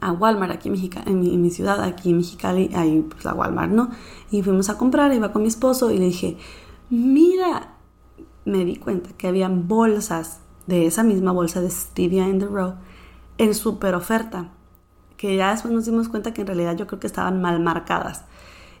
a 0.00 0.12
Walmart 0.12 0.52
aquí 0.52 0.68
en, 0.68 0.76
en, 1.06 1.42
mi, 1.42 1.50
ciudad, 1.50 1.82
aquí 1.82 2.10
en 2.10 2.18
Mexicali, 2.18 2.70
ahí 2.74 3.04
pues 3.08 3.24
la 3.24 3.34
Walmart, 3.34 3.72
¿no? 3.72 3.90
Y 4.30 4.42
fuimos 4.42 4.70
a 4.70 4.78
comprar, 4.78 5.12
iba 5.12 5.32
con 5.32 5.42
mi 5.42 5.48
esposo 5.48 5.90
y 5.90 5.98
le 5.98 6.06
dije, 6.06 6.36
mira, 6.88 7.74
me 8.44 8.64
di 8.64 8.76
cuenta 8.76 9.10
que 9.16 9.28
habían 9.28 9.68
bolsas 9.68 10.40
de 10.66 10.86
esa 10.86 11.02
misma 11.02 11.32
bolsa 11.32 11.60
de 11.60 11.70
Stevia 11.70 12.28
in 12.28 12.38
the 12.38 12.46
Row 12.46 12.74
en 13.38 13.54
super 13.54 13.94
oferta, 13.94 14.50
que 15.16 15.36
ya 15.36 15.50
después 15.50 15.74
nos 15.74 15.86
dimos 15.86 16.08
cuenta 16.08 16.32
que 16.32 16.42
en 16.42 16.46
realidad 16.46 16.76
yo 16.76 16.86
creo 16.86 17.00
que 17.00 17.06
estaban 17.06 17.40
mal 17.40 17.60
marcadas. 17.60 18.24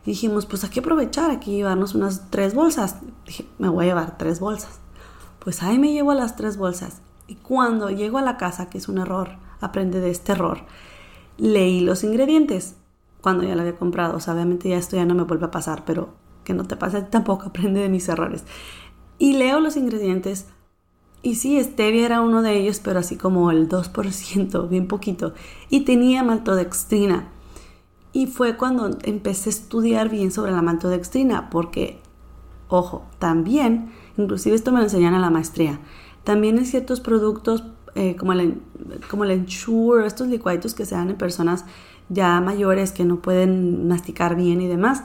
Dijimos, 0.04 0.46
pues 0.46 0.64
hay 0.64 0.70
que 0.70 0.80
aprovechar, 0.80 1.30
aquí 1.30 1.52
llevarnos 1.52 1.94
unas 1.94 2.30
tres 2.30 2.54
bolsas. 2.54 2.96
Dije, 3.26 3.46
me 3.58 3.68
voy 3.68 3.84
a 3.84 3.88
llevar 3.88 4.18
tres 4.18 4.40
bolsas. 4.40 4.80
Pues 5.38 5.62
ahí 5.62 5.78
me 5.78 5.92
llevo 5.92 6.14
las 6.14 6.36
tres 6.36 6.56
bolsas. 6.56 7.00
Y 7.26 7.36
cuando 7.36 7.90
llego 7.90 8.18
a 8.18 8.22
la 8.22 8.36
casa, 8.36 8.70
que 8.70 8.78
es 8.78 8.88
un 8.88 8.98
error, 8.98 9.36
aprende 9.60 10.00
de 10.00 10.10
este 10.10 10.32
error, 10.32 10.62
leí 11.36 11.80
los 11.80 12.02
ingredientes 12.02 12.76
cuando 13.20 13.44
ya 13.44 13.54
lo 13.54 13.60
había 13.60 13.76
comprado. 13.76 14.16
O 14.16 14.20
sea, 14.20 14.34
obviamente 14.34 14.68
ya 14.68 14.78
esto 14.78 14.96
ya 14.96 15.04
no 15.04 15.14
me 15.14 15.24
vuelve 15.24 15.46
a 15.46 15.50
pasar, 15.50 15.84
pero 15.84 16.14
que 16.44 16.54
no 16.54 16.64
te 16.64 16.76
pase 16.76 17.02
tampoco, 17.02 17.44
aprende 17.46 17.80
de 17.80 17.88
mis 17.88 18.08
errores. 18.08 18.44
Y 19.18 19.34
leo 19.34 19.60
los 19.60 19.76
ingredientes 19.76 20.46
y 21.22 21.34
sí, 21.34 21.62
stevia 21.62 22.06
era 22.06 22.22
uno 22.22 22.40
de 22.40 22.56
ellos, 22.56 22.80
pero 22.82 23.00
así 23.00 23.16
como 23.16 23.50
el 23.50 23.68
2%, 23.68 24.68
bien 24.68 24.88
poquito. 24.88 25.34
Y 25.68 25.80
tenía 25.80 26.22
maltodextrina. 26.22 27.28
Y 28.12 28.26
fue 28.26 28.56
cuando 28.56 28.90
empecé 29.02 29.50
a 29.50 29.52
estudiar 29.52 30.08
bien 30.08 30.32
sobre 30.32 30.52
la 30.52 30.62
maltodextrina, 30.62 31.48
porque, 31.50 32.00
ojo, 32.68 33.04
también, 33.18 33.92
inclusive 34.16 34.56
esto 34.56 34.72
me 34.72 34.78
lo 34.78 34.84
enseñan 34.84 35.14
a 35.14 35.20
la 35.20 35.30
maestría, 35.30 35.78
también 36.24 36.58
en 36.58 36.66
ciertos 36.66 37.00
productos 37.00 37.64
eh, 37.94 38.16
como, 38.16 38.32
el, 38.32 38.60
como 39.08 39.24
el 39.24 39.30
Ensure, 39.30 40.06
estos 40.06 40.28
licuaditos 40.28 40.74
que 40.74 40.86
se 40.86 40.94
dan 40.94 41.10
en 41.10 41.16
personas 41.16 41.64
ya 42.08 42.40
mayores 42.40 42.92
que 42.92 43.04
no 43.04 43.20
pueden 43.20 43.88
masticar 43.88 44.36
bien 44.36 44.60
y 44.60 44.68
demás. 44.68 45.04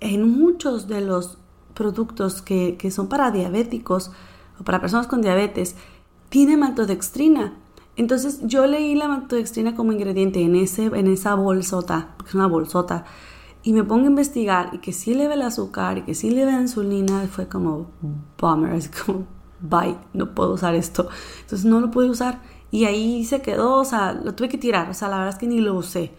En 0.00 0.30
muchos 0.30 0.88
de 0.88 1.00
los 1.00 1.38
productos 1.74 2.42
que, 2.42 2.76
que 2.78 2.90
son 2.90 3.08
para 3.08 3.30
diabéticos 3.30 4.12
o 4.58 4.64
para 4.64 4.80
personas 4.80 5.06
con 5.06 5.22
diabetes, 5.22 5.76
tiene 6.28 6.56
maltodextrina. 6.56 7.54
Entonces 7.96 8.40
yo 8.44 8.66
leí 8.66 8.94
la 8.94 9.08
maltodextrina 9.08 9.74
como 9.74 9.92
ingrediente 9.92 10.40
en, 10.40 10.56
ese, 10.56 10.86
en 10.86 11.06
esa 11.06 11.34
bolsota, 11.34 12.14
porque 12.16 12.30
es 12.30 12.34
una 12.34 12.46
bolsota, 12.46 13.04
y 13.62 13.72
me 13.72 13.84
pongo 13.84 14.04
a 14.04 14.10
investigar 14.10 14.70
y 14.72 14.78
que 14.78 14.92
sí 14.92 15.14
le 15.14 15.28
ve 15.28 15.34
el 15.34 15.42
azúcar 15.42 15.98
y 15.98 16.02
que 16.02 16.14
sí 16.14 16.30
le 16.30 16.46
ve 16.46 16.52
la 16.52 16.62
insulina, 16.62 17.26
fue 17.30 17.46
como 17.46 17.90
bummer, 18.38 18.74
es 18.74 18.88
como 18.88 19.26
bye, 19.60 19.96
no 20.14 20.34
puedo 20.34 20.54
usar 20.54 20.74
esto. 20.74 21.08
Entonces 21.42 21.64
no 21.66 21.80
lo 21.80 21.90
pude 21.90 22.08
usar 22.08 22.40
y 22.70 22.84
ahí 22.84 23.24
se 23.24 23.42
quedó, 23.42 23.76
o 23.76 23.84
sea, 23.84 24.12
lo 24.12 24.34
tuve 24.34 24.48
que 24.48 24.58
tirar, 24.58 24.90
o 24.90 24.94
sea, 24.94 25.08
la 25.08 25.16
verdad 25.16 25.34
es 25.34 25.38
que 25.38 25.46
ni 25.46 25.60
lo 25.60 25.74
usé. 25.74 26.12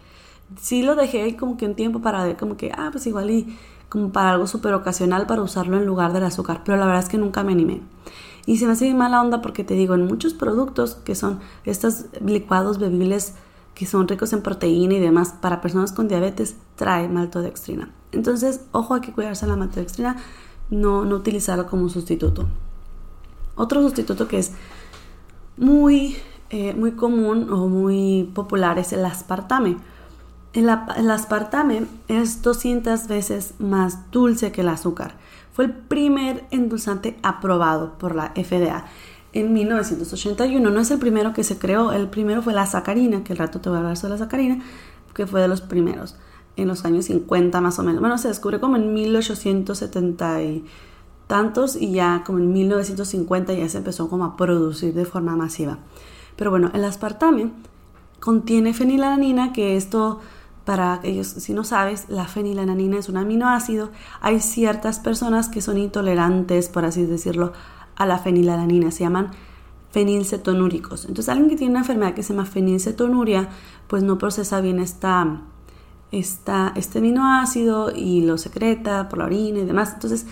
Sí 0.60 0.84
lo 0.84 0.96
dejé 0.96 1.36
como 1.38 1.58
que 1.58 1.66
un 1.66 1.76
tiempo 1.76 2.02
para 2.02 2.24
ver 2.24 2.38
como 2.38 2.58
que, 2.58 2.72
ah, 2.78 2.90
pues 2.92 3.08
igual 3.08 3.32
y 3.32 3.58
como 3.90 4.12
para 4.12 4.32
algo 4.32 4.48
súper 4.48 4.74
ocasional 4.74 5.28
para 5.28 5.42
usarlo 5.42 5.78
en 5.78 5.86
lugar 5.86 6.14
del 6.14 6.24
azúcar, 6.24 6.62
pero 6.64 6.78
la 6.78 6.86
verdad 6.86 7.04
es 7.04 7.10
que 7.10 7.18
nunca 7.18 7.44
me 7.44 7.54
animé. 7.54 7.82
Y 8.46 8.58
se 8.58 8.66
me 8.66 8.74
hace 8.74 8.94
mala 8.94 9.22
onda 9.22 9.42
porque 9.42 9.64
te 9.64 9.76
digo, 9.76 9.96
en 9.96 10.06
muchos 10.06 10.34
productos 10.34 10.96
que 10.96 11.16
son 11.16 11.40
estos 11.66 12.06
licuados 12.26 12.80
bebibles 12.80 13.36
que 13.76 13.86
son 13.86 14.08
ricos 14.08 14.34
en 14.34 14.42
proteína 14.42 14.96
y 14.96 15.00
demás, 15.00 15.34
para 15.40 15.62
personas 15.62 15.92
con 15.92 16.08
diabetes, 16.08 16.56
trae 16.76 17.08
maltodextrina. 17.08 17.92
Entonces, 18.12 18.62
ojo, 18.72 18.96
hay 18.96 19.02
que 19.02 19.14
cuidarse 19.14 19.48
la 19.48 19.56
maltodextrina, 19.56 20.18
no, 20.70 21.06
no 21.06 21.16
utilizarlo 21.16 21.68
como 21.68 21.88
sustituto. 21.90 22.48
Otro 23.56 23.82
sustituto 23.82 24.28
que 24.28 24.40
es 24.40 24.52
muy, 25.58 26.18
eh, 26.50 26.74
muy 26.74 26.94
común 26.94 27.50
o 27.52 27.68
muy 27.68 28.30
popular 28.34 28.80
es 28.80 28.94
el 28.94 29.06
aspartame. 29.06 29.78
El, 30.54 30.70
aspartame 30.70 31.86
es 32.08 32.42
200 32.42 33.08
veces 33.08 33.54
más 33.60 34.12
dulce 34.12 34.52
que 34.52 34.62
el 34.62 34.70
azúcar. 34.70 35.16
Fue 35.54 35.66
el 35.66 35.72
primer 35.72 36.46
endulzante 36.52 37.18
aprobado 37.24 37.98
por 37.98 38.16
la 38.16 38.34
FDA 38.36 38.86
en 39.34 39.54
1981. 39.54 40.70
No 40.70 40.80
es 40.80 40.92
el 40.92 41.00
primero 41.00 41.34
que 41.34 41.44
se 41.44 41.58
creó, 41.58 41.92
el 41.92 42.08
primero 42.08 42.42
fue 42.42 42.54
la 42.54 42.66
sacarina, 42.66 43.24
que 43.24 43.34
el 43.34 43.40
rato 43.40 43.60
te 43.60 43.70
voy 43.70 43.78
a 43.78 43.80
hablar 43.82 43.98
sobre 43.98 44.14
la 44.14 44.18
sacarina, 44.20 44.64
que 45.14 45.28
fue 45.28 45.42
de 45.42 45.48
los 45.48 45.62
primeros, 45.62 46.16
en 46.56 46.68
los 46.68 46.86
años 46.86 47.06
50 47.06 47.60
más 47.62 47.80
o 47.80 47.84
menos. 47.84 48.02
Bueno, 48.02 48.18
se 48.18 48.28
descubrió 48.28 48.60
como 48.60 48.76
en 48.78 48.94
1870 48.94 50.40
tantos 51.28 51.78
y 51.78 51.94
ya 51.94 52.24
como 52.26 52.40
en 52.40 52.52
1950 52.52 53.54
ya 53.54 53.70
se 53.70 53.78
empezó 53.78 54.10
como 54.10 54.26
a 54.26 54.36
producir 54.36 54.94
de 54.94 55.06
forma 55.06 55.36
masiva. 55.38 55.80
Pero 56.36 56.52
bueno, 56.52 56.72
el 56.74 56.84
aspartame 56.84 57.52
contiene 58.20 58.74
fenilalanina, 58.74 59.54
que 59.54 59.78
esto 59.78 60.20
para 60.66 61.00
ellos, 61.04 61.28
si 61.28 61.54
no 61.54 61.64
sabes, 61.64 62.06
la 62.08 62.26
fenilalanina 62.26 63.00
es 63.00 63.10
un 63.10 63.18
aminoácido. 63.18 63.90
Hay 64.22 64.40
ciertas 64.40 65.00
personas 65.00 65.50
que 65.50 65.62
son 65.62 65.78
intolerantes, 65.78 66.70
por 66.70 66.86
así 66.86 67.06
decirlo, 67.06 67.54
a 67.96 68.06
la 68.06 68.20
fenilalanina, 68.20 68.92
se 68.92 69.04
llaman 69.04 69.32
fenilcetonúricos. 69.92 71.06
Entonces, 71.06 71.30
alguien 71.30 71.50
que 71.50 71.56
tiene 71.56 71.72
una 71.72 71.82
enfermedad 71.82 72.14
que 72.14 72.24
se 72.24 72.34
llama 72.34 72.46
fenilcetonuria, 72.46 73.50
pues 73.88 74.04
no 74.04 74.18
procesa 74.18 74.62
bien 74.62 74.80
esta, 74.80 75.42
esta, 76.12 76.74
este 76.76 77.00
aminoácido 77.00 77.92
y 77.94 78.22
lo 78.22 78.38
secreta 78.38 79.10
por 79.10 79.20
la 79.20 79.26
orina 79.26 79.60
y 79.60 79.66
demás. 79.66 79.94
Entonces, 79.94 80.28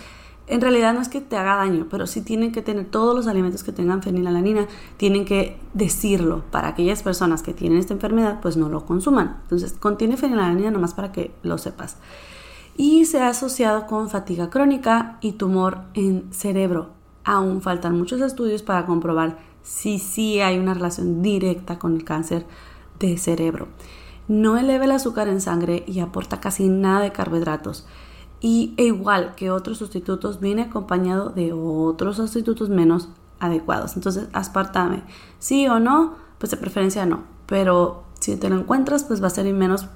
en 0.50 0.60
realidad 0.60 0.92
no 0.92 1.00
es 1.00 1.08
que 1.08 1.20
te 1.20 1.36
haga 1.36 1.56
daño, 1.56 1.86
pero 1.88 2.06
sí 2.06 2.22
tienen 2.22 2.50
que 2.50 2.60
tener 2.60 2.86
todos 2.86 3.14
los 3.14 3.26
alimentos 3.28 3.62
que 3.62 3.72
tengan 3.72 4.02
fenilalanina, 4.02 4.66
tienen 4.96 5.24
que 5.24 5.56
decirlo 5.74 6.42
para 6.50 6.68
aquellas 6.68 7.02
personas 7.02 7.42
que 7.42 7.54
tienen 7.54 7.78
esta 7.78 7.94
enfermedad, 7.94 8.40
pues 8.42 8.56
no 8.56 8.68
lo 8.68 8.84
consuman. 8.84 9.38
Entonces, 9.42 9.72
contiene 9.72 10.16
fenilalanina 10.16 10.70
nomás 10.70 10.94
para 10.94 11.12
que 11.12 11.32
lo 11.42 11.56
sepas. 11.56 11.98
Y 12.76 13.04
se 13.04 13.20
ha 13.20 13.28
asociado 13.28 13.86
con 13.86 14.10
fatiga 14.10 14.50
crónica 14.50 15.18
y 15.20 15.32
tumor 15.32 15.82
en 15.94 16.32
cerebro. 16.32 16.90
aún 17.22 17.60
faltan 17.60 17.96
muchos 17.98 18.20
estudios 18.22 18.62
para 18.62 18.86
comprobar 18.86 19.38
si 19.62 19.98
sí 19.98 20.40
hay 20.40 20.58
una 20.58 20.74
relación 20.74 21.22
directa 21.22 21.78
con 21.78 21.94
el 21.94 22.02
cáncer 22.02 22.46
de 22.98 23.18
cerebro. 23.18 23.68
No 24.26 24.56
eleva 24.56 24.84
el 24.84 24.92
azúcar 24.92 25.28
en 25.28 25.40
sangre 25.40 25.84
y 25.86 26.00
aporta 26.00 26.40
casi 26.40 26.68
nada 26.68 27.00
de 27.00 27.12
carbohidratos. 27.12 27.86
Y 28.40 28.74
e 28.78 28.84
igual 28.84 29.34
que 29.34 29.50
otros 29.50 29.78
sustitutos, 29.78 30.40
viene 30.40 30.62
acompañado 30.62 31.30
de 31.30 31.52
otros 31.52 32.16
sustitutos 32.16 32.70
menos 32.70 33.08
adecuados. 33.38 33.96
Entonces, 33.96 34.28
aspartame, 34.32 35.02
sí 35.38 35.66
o 35.68 35.78
no, 35.78 36.14
pues 36.38 36.50
de 36.50 36.56
preferencia 36.56 37.04
no. 37.06 37.24
Pero 37.46 38.04
si 38.18 38.36
te 38.36 38.48
lo 38.48 38.58
encuentras, 38.58 39.04
pues 39.04 39.22
va 39.22 39.26
a 39.26 39.30
ser 39.30 39.52
menos 39.52 39.86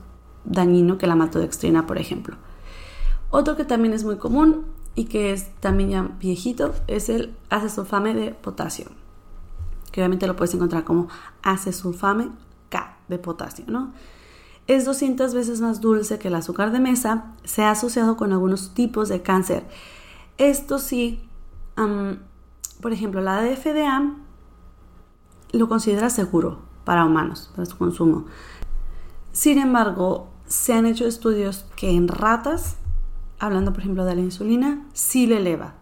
dañino 0.45 0.99
que 0.99 1.07
la 1.07 1.17
maltodextrina, 1.17 1.87
por 1.87 1.99
ejemplo. 1.99 2.37
Otro 3.31 3.57
que 3.57 3.65
también 3.65 3.95
es 3.95 4.05
muy 4.05 4.17
común 4.17 4.65
y 4.95 5.07
que 5.07 5.33
es 5.33 5.53
también 5.61 5.91
ya 5.91 6.03
viejito 6.21 6.75
es 6.87 7.09
el 7.09 7.35
acesulfame 7.51 8.15
de 8.15 8.31
potasio, 8.31 8.87
que 9.91 10.01
obviamente 10.01 10.27
lo 10.27 10.37
puedes 10.37 10.55
encontrar 10.55 10.85
como 10.85 11.09
acesulfame 11.43 12.31
K 12.69 12.97
de 13.09 13.19
potasio, 13.19 13.65
¿no? 13.69 13.93
Es 14.67 14.85
200 14.85 15.35
veces 15.35 15.61
más 15.61 15.81
dulce 15.81 16.19
que 16.19 16.29
el 16.29 16.35
azúcar 16.35 16.73
de 16.73 16.81
mesa, 16.81 17.35
se 17.45 17.63
ha 17.63 17.71
asociado 17.71 18.17
con 18.17 18.33
algunos 18.33 18.75
tipos 18.75 19.09
de 19.09 19.23
cáncer. 19.23 19.67
Esto 20.39 20.79
sí, 20.79 21.29
por 22.81 22.93
ejemplo, 22.93 23.21
la 23.21 23.43
de 23.43 23.57
FDA 23.57 24.15
lo 25.53 25.69
considera 25.69 26.11
seguro 26.11 26.61
para 26.85 27.05
humanos, 27.05 27.51
para 27.55 27.67
su 27.67 27.77
consumo. 27.77 28.27
Sin 29.33 29.59
embargo, 29.59 30.29
se 30.47 30.73
han 30.73 30.87
hecho 30.87 31.07
estudios 31.07 31.67
que 31.77 31.91
en 31.91 32.09
ratas 32.09 32.77
hablando 33.39 33.73
por 33.73 33.81
ejemplo 33.81 34.05
de 34.05 34.15
la 34.15 34.21
insulina, 34.21 34.87
sí 34.93 35.27
le 35.27 35.39
eleva, 35.39 35.75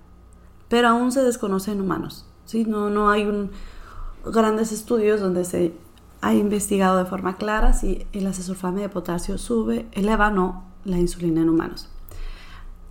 pero 0.69 0.89
aún 0.89 1.13
se 1.13 1.23
desconoce 1.23 1.73
en 1.73 1.81
humanos. 1.81 2.27
¿sí? 2.45 2.65
No, 2.65 2.91
no 2.91 3.11
hay 3.11 3.25
un, 3.25 3.51
grandes 4.25 4.73
estudios 4.73 5.21
donde 5.21 5.45
se 5.45 5.75
ha 6.23 6.35
investigado 6.35 6.99
de 6.99 7.05
forma 7.05 7.37
clara 7.37 7.73
si 7.73 8.07
el 8.13 8.27
acesulfame 8.27 8.81
de 8.81 8.89
potasio 8.89 9.37
sube, 9.39 9.87
eleva 9.93 10.29
o 10.29 10.31
no 10.31 10.65
la 10.85 10.99
insulina 10.99 11.43
en 11.43 11.51
humanos. 11.51 11.89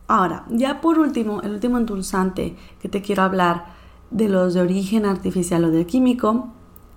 Ahora, 0.08 0.44
ya 0.50 0.82
por 0.82 1.00
último, 1.00 1.42
el 1.42 1.54
último 1.54 1.78
endulzante 1.78 2.58
que 2.82 2.90
te 2.90 3.02
quiero 3.02 3.24
hablar 3.24 3.68
de 4.12 4.28
los 4.28 4.54
de 4.54 4.60
origen 4.60 5.06
artificial 5.06 5.64
o 5.64 5.72
de 5.72 5.86
químico 5.86 6.50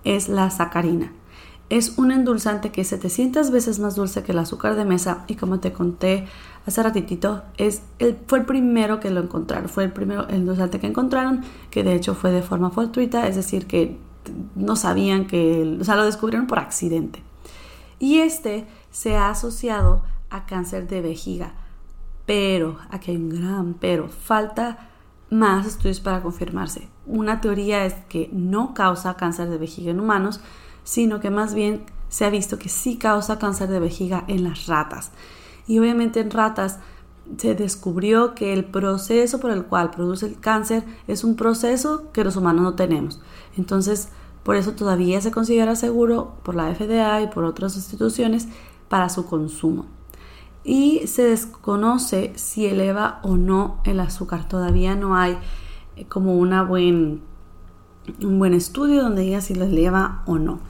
es 0.02 0.28
la 0.28 0.50
sacarina. 0.50 1.12
Es 1.70 1.96
un 1.96 2.10
endulzante 2.10 2.72
que 2.72 2.80
es 2.80 2.88
700 2.88 3.52
veces 3.52 3.78
más 3.78 3.94
dulce 3.94 4.24
que 4.24 4.32
el 4.32 4.38
azúcar 4.40 4.74
de 4.74 4.84
mesa 4.84 5.24
y 5.28 5.36
como 5.36 5.60
te 5.60 5.72
conté 5.72 6.26
hace 6.66 6.82
ratitito, 6.82 7.42
es 7.56 7.82
fue 8.26 8.40
el 8.40 8.44
primero 8.44 8.98
que 8.98 9.10
lo 9.10 9.20
encontraron, 9.20 9.68
fue 9.68 9.84
el 9.84 9.92
primero 9.92 10.28
endulzante 10.28 10.80
que 10.80 10.88
encontraron, 10.88 11.42
que 11.70 11.84
de 11.84 11.94
hecho 11.94 12.14
fue 12.14 12.32
de 12.32 12.42
forma 12.42 12.70
fortuita, 12.70 13.28
es 13.28 13.36
decir, 13.36 13.66
que 13.66 13.96
no 14.54 14.76
sabían 14.76 15.26
que, 15.26 15.78
o 15.80 15.84
sea, 15.84 15.96
lo 15.96 16.04
descubrieron 16.04 16.46
por 16.46 16.58
accidente. 16.58 17.22
Y 17.98 18.18
este 18.18 18.66
se 18.90 19.16
ha 19.16 19.30
asociado 19.30 20.02
a 20.30 20.46
cáncer 20.46 20.88
de 20.88 21.00
vejiga, 21.00 21.54
pero, 22.26 22.78
aquí 22.90 23.10
hay 23.10 23.16
un 23.18 23.28
gran 23.28 23.74
pero, 23.74 24.08
falta 24.08 24.88
más 25.30 25.66
estudios 25.66 26.00
para 26.00 26.22
confirmarse. 26.22 26.88
Una 27.06 27.40
teoría 27.40 27.84
es 27.84 27.94
que 28.08 28.30
no 28.32 28.72
causa 28.74 29.16
cáncer 29.16 29.50
de 29.50 29.58
vejiga 29.58 29.90
en 29.90 30.00
humanos, 30.00 30.40
sino 30.84 31.20
que 31.20 31.30
más 31.30 31.54
bien 31.54 31.84
se 32.08 32.24
ha 32.24 32.30
visto 32.30 32.58
que 32.58 32.68
sí 32.68 32.96
causa 32.96 33.38
cáncer 33.38 33.68
de 33.68 33.80
vejiga 33.80 34.24
en 34.28 34.44
las 34.44 34.66
ratas. 34.66 35.10
Y 35.66 35.78
obviamente 35.78 36.20
en 36.20 36.30
ratas 36.30 36.78
se 37.38 37.54
descubrió 37.54 38.34
que 38.34 38.52
el 38.52 38.64
proceso 38.64 39.40
por 39.40 39.50
el 39.50 39.64
cual 39.64 39.90
produce 39.90 40.26
el 40.26 40.38
cáncer 40.38 40.84
es 41.08 41.24
un 41.24 41.36
proceso 41.36 42.10
que 42.12 42.24
los 42.24 42.36
humanos 42.36 42.62
no 42.62 42.74
tenemos. 42.74 43.20
Entonces, 43.56 44.08
por 44.42 44.56
eso 44.56 44.72
todavía 44.72 45.20
se 45.20 45.30
considera 45.30 45.74
seguro 45.74 46.34
por 46.42 46.54
la 46.54 46.72
FDA 46.74 47.22
y 47.22 47.28
por 47.28 47.44
otras 47.44 47.76
instituciones 47.76 48.48
para 48.88 49.08
su 49.08 49.26
consumo. 49.26 49.86
Y 50.62 51.06
se 51.06 51.24
desconoce 51.24 52.32
si 52.36 52.66
eleva 52.66 53.20
o 53.22 53.36
no 53.36 53.80
el 53.84 54.00
azúcar. 54.00 54.48
Todavía 54.48 54.94
no 54.94 55.16
hay 55.16 55.38
eh, 55.96 56.06
como 56.06 56.36
una 56.36 56.62
buen, 56.62 57.22
un 58.22 58.38
buen 58.38 58.54
estudio 58.54 59.02
donde 59.02 59.22
diga 59.22 59.40
si 59.40 59.54
lo 59.54 59.64
eleva 59.64 60.22
o 60.26 60.38
no. 60.38 60.60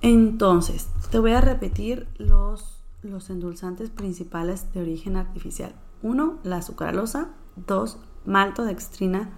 Entonces, 0.00 0.88
te 1.10 1.18
voy 1.18 1.32
a 1.32 1.40
repetir 1.40 2.06
los 2.18 2.77
los 3.02 3.30
endulzantes 3.30 3.90
principales 3.90 4.72
de 4.72 4.80
origen 4.80 5.16
artificial. 5.16 5.74
1. 6.02 6.38
La 6.42 6.62
sucralosa. 6.62 7.28
2. 7.66 7.98
Maltodextrina. 8.26 9.30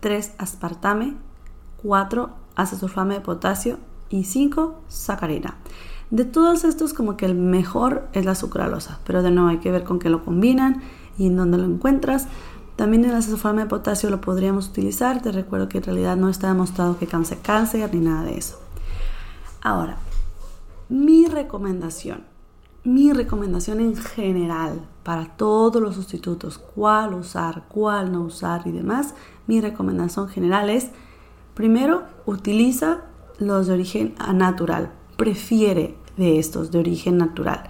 3. 0.00 0.34
Aspartame. 0.38 1.16
4. 1.82 2.30
Acesulfame 2.54 3.14
de 3.14 3.20
potasio. 3.20 3.78
Y 4.10 4.24
5. 4.24 4.82
Sacarina. 4.88 5.56
De 6.10 6.24
todos 6.24 6.64
estos, 6.64 6.94
como 6.94 7.16
que 7.16 7.26
el 7.26 7.34
mejor 7.34 8.08
es 8.12 8.24
la 8.24 8.34
sucralosa, 8.34 8.98
pero 9.04 9.22
de 9.22 9.30
nuevo 9.30 9.50
hay 9.50 9.58
que 9.58 9.70
ver 9.70 9.84
con 9.84 9.98
qué 9.98 10.08
lo 10.08 10.24
combinan 10.24 10.82
y 11.18 11.26
en 11.26 11.36
dónde 11.36 11.58
lo 11.58 11.64
encuentras. 11.64 12.26
También 12.76 13.04
el 13.04 13.14
acesulfame 13.14 13.62
de 13.62 13.68
potasio 13.68 14.08
lo 14.08 14.20
podríamos 14.20 14.68
utilizar. 14.68 15.20
Te 15.20 15.32
recuerdo 15.32 15.68
que 15.68 15.78
en 15.78 15.84
realidad 15.84 16.16
no 16.16 16.28
está 16.28 16.48
demostrado 16.48 16.98
que 16.98 17.06
cause 17.06 17.38
cáncer 17.38 17.94
ni 17.94 18.00
nada 18.00 18.22
de 18.22 18.38
eso. 18.38 18.58
Ahora, 19.60 19.98
mi 20.88 21.26
recomendación 21.26 22.24
mi 22.88 23.12
recomendación 23.12 23.80
en 23.80 23.96
general 23.96 24.80
para 25.02 25.36
todos 25.36 25.82
los 25.82 25.94
sustitutos, 25.94 26.56
cuál 26.56 27.12
usar, 27.12 27.64
cuál 27.68 28.12
no 28.12 28.22
usar 28.22 28.62
y 28.66 28.70
demás, 28.70 29.14
mi 29.46 29.60
recomendación 29.60 30.28
general 30.28 30.70
es, 30.70 30.88
primero, 31.54 32.04
utiliza 32.24 33.02
los 33.38 33.66
de 33.66 33.74
origen 33.74 34.14
natural, 34.32 34.90
prefiere 35.16 35.96
de 36.16 36.38
estos 36.38 36.70
de 36.70 36.78
origen 36.78 37.18
natural, 37.18 37.64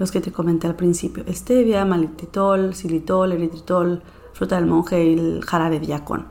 los 0.00 0.10
que 0.10 0.20
te 0.20 0.32
comenté 0.32 0.66
al 0.66 0.74
principio, 0.74 1.24
stevia, 1.28 1.84
malititol, 1.84 2.74
xilitol, 2.74 3.32
eritritol, 3.32 4.02
fruta 4.32 4.56
del 4.56 4.66
monje 4.66 5.04
y 5.04 5.18
el 5.18 5.44
jarabe 5.44 5.78
de 5.78 5.86
yacón. 5.86 6.26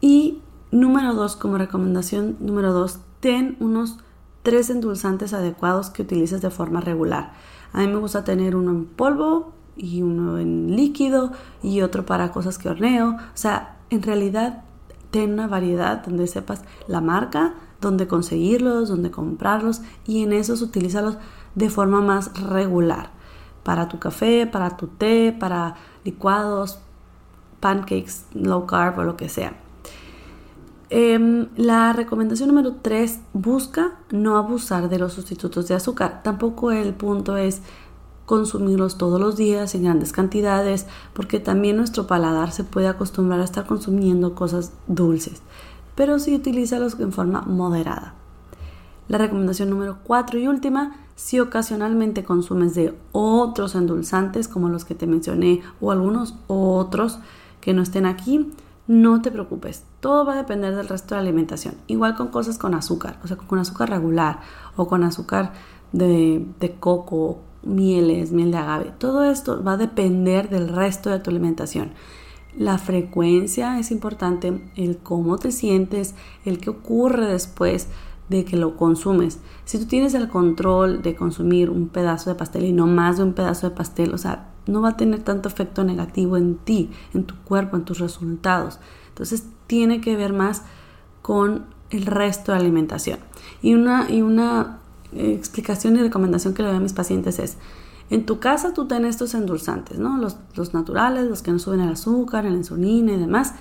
Y 0.00 0.40
número 0.70 1.14
dos, 1.14 1.36
como 1.36 1.58
recomendación 1.58 2.36
número 2.40 2.72
dos, 2.72 3.00
ten 3.20 3.56
unos 3.60 3.98
tres 4.46 4.70
endulzantes 4.70 5.32
adecuados 5.32 5.90
que 5.90 6.02
utilices 6.02 6.40
de 6.40 6.50
forma 6.50 6.80
regular. 6.80 7.32
A 7.72 7.80
mí 7.80 7.88
me 7.88 7.96
gusta 7.96 8.22
tener 8.22 8.54
uno 8.54 8.70
en 8.70 8.84
polvo 8.84 9.50
y 9.76 10.02
uno 10.02 10.38
en 10.38 10.76
líquido 10.76 11.32
y 11.64 11.80
otro 11.80 12.06
para 12.06 12.30
cosas 12.30 12.56
que 12.56 12.68
horneo. 12.68 13.16
O 13.16 13.34
sea, 13.34 13.78
en 13.90 14.04
realidad 14.04 14.62
ten 15.10 15.32
una 15.32 15.48
variedad 15.48 16.04
donde 16.06 16.28
sepas 16.28 16.62
la 16.86 17.00
marca, 17.00 17.54
dónde 17.80 18.06
conseguirlos, 18.06 18.88
dónde 18.88 19.10
comprarlos 19.10 19.80
y 20.06 20.22
en 20.22 20.32
esos 20.32 20.62
utilízalos 20.62 21.18
de 21.56 21.68
forma 21.68 22.00
más 22.00 22.40
regular. 22.40 23.10
Para 23.64 23.88
tu 23.88 23.98
café, 23.98 24.46
para 24.46 24.76
tu 24.76 24.86
té, 24.86 25.36
para 25.36 25.74
licuados, 26.04 26.78
pancakes, 27.58 28.26
low 28.32 28.64
carb 28.64 28.96
o 29.00 29.02
lo 29.02 29.16
que 29.16 29.28
sea. 29.28 29.65
Em, 30.88 31.48
la 31.56 31.92
recomendación 31.92 32.48
número 32.48 32.76
3, 32.80 33.18
busca 33.32 33.98
no 34.10 34.36
abusar 34.36 34.88
de 34.88 35.00
los 35.00 35.14
sustitutos 35.14 35.66
de 35.66 35.74
azúcar. 35.74 36.22
Tampoco 36.22 36.70
el 36.70 36.94
punto 36.94 37.36
es 37.36 37.60
consumirlos 38.24 38.96
todos 38.96 39.20
los 39.20 39.36
días 39.36 39.74
en 39.74 39.84
grandes 39.84 40.12
cantidades, 40.12 40.86
porque 41.12 41.40
también 41.40 41.76
nuestro 41.76 42.06
paladar 42.06 42.52
se 42.52 42.64
puede 42.64 42.88
acostumbrar 42.88 43.40
a 43.40 43.44
estar 43.44 43.66
consumiendo 43.66 44.34
cosas 44.34 44.72
dulces, 44.86 45.42
pero 45.94 46.18
sí 46.18 46.34
utilízalos 46.34 46.98
en 47.00 47.12
forma 47.12 47.42
moderada. 47.42 48.14
La 49.08 49.18
recomendación 49.18 49.70
número 49.70 49.98
4 50.04 50.38
y 50.38 50.48
última, 50.48 50.96
si 51.14 51.38
ocasionalmente 51.38 52.24
consumes 52.24 52.74
de 52.74 52.94
otros 53.12 53.74
endulzantes 53.74 54.48
como 54.48 54.68
los 54.68 54.84
que 54.84 54.96
te 54.96 55.06
mencioné 55.06 55.62
o 55.80 55.92
algunos 55.92 56.34
otros 56.48 57.20
que 57.60 57.72
no 57.72 57.82
estén 57.82 58.06
aquí, 58.06 58.52
no 58.88 59.20
te 59.20 59.30
preocupes, 59.30 59.84
todo 60.00 60.24
va 60.24 60.34
a 60.34 60.36
depender 60.36 60.76
del 60.76 60.88
resto 60.88 61.14
de 61.14 61.20
la 61.20 61.28
alimentación. 61.28 61.74
Igual 61.86 62.14
con 62.16 62.28
cosas 62.28 62.58
con 62.58 62.74
azúcar, 62.74 63.18
o 63.24 63.26
sea, 63.26 63.36
con 63.36 63.58
azúcar 63.58 63.90
regular 63.90 64.40
o 64.76 64.86
con 64.86 65.02
azúcar 65.02 65.52
de, 65.92 66.46
de 66.60 66.74
coco, 66.74 67.40
mieles, 67.62 68.32
miel 68.32 68.52
de 68.52 68.58
agave. 68.58 68.92
Todo 68.98 69.24
esto 69.24 69.62
va 69.62 69.72
a 69.72 69.76
depender 69.76 70.48
del 70.48 70.68
resto 70.68 71.10
de 71.10 71.18
tu 71.18 71.30
alimentación. 71.30 71.92
La 72.56 72.78
frecuencia 72.78 73.78
es 73.78 73.90
importante, 73.90 74.70
el 74.76 74.98
cómo 74.98 75.36
te 75.36 75.52
sientes, 75.52 76.14
el 76.44 76.58
qué 76.58 76.70
ocurre 76.70 77.26
después 77.26 77.88
de 78.28 78.44
que 78.44 78.56
lo 78.56 78.76
consumes. 78.76 79.40
Si 79.64 79.78
tú 79.78 79.86
tienes 79.86 80.14
el 80.14 80.28
control 80.28 81.02
de 81.02 81.14
consumir 81.14 81.70
un 81.70 81.88
pedazo 81.88 82.30
de 82.30 82.36
pastel 82.36 82.64
y 82.64 82.72
no 82.72 82.86
más 82.86 83.18
de 83.18 83.24
un 83.24 83.34
pedazo 83.34 83.68
de 83.68 83.76
pastel, 83.76 84.14
o 84.14 84.18
sea, 84.18 84.48
no 84.66 84.80
va 84.80 84.90
a 84.90 84.96
tener 84.96 85.22
tanto 85.22 85.48
efecto 85.48 85.84
negativo 85.84 86.36
en 86.36 86.56
ti, 86.56 86.90
en 87.14 87.24
tu 87.24 87.36
cuerpo, 87.36 87.76
en 87.76 87.84
tus 87.84 87.98
resultados. 87.98 88.78
Entonces 89.08 89.44
tiene 89.66 90.00
que 90.00 90.16
ver 90.16 90.32
más 90.32 90.62
con 91.22 91.66
el 91.90 92.06
resto 92.06 92.52
de 92.52 92.58
alimentación. 92.58 93.18
Y 93.62 93.74
una, 93.74 94.10
y 94.10 94.22
una 94.22 94.78
eh, 95.12 95.32
explicación 95.34 95.96
y 95.96 96.00
recomendación 96.00 96.54
que 96.54 96.62
le 96.62 96.68
doy 96.68 96.78
a 96.78 96.80
mis 96.80 96.92
pacientes 96.92 97.38
es, 97.38 97.56
en 98.10 98.26
tu 98.26 98.38
casa 98.38 98.72
tú 98.72 98.86
tienes 98.86 99.10
estos 99.10 99.34
endulzantes, 99.34 99.98
¿no? 99.98 100.16
Los, 100.18 100.36
los 100.54 100.74
naturales, 100.74 101.26
los 101.26 101.42
que 101.42 101.50
no 101.50 101.58
suben 101.58 101.80
el 101.80 101.90
azúcar, 101.90 102.44
la 102.44 102.50
insulina 102.50 103.12
y 103.12 103.18
demás. 103.18 103.54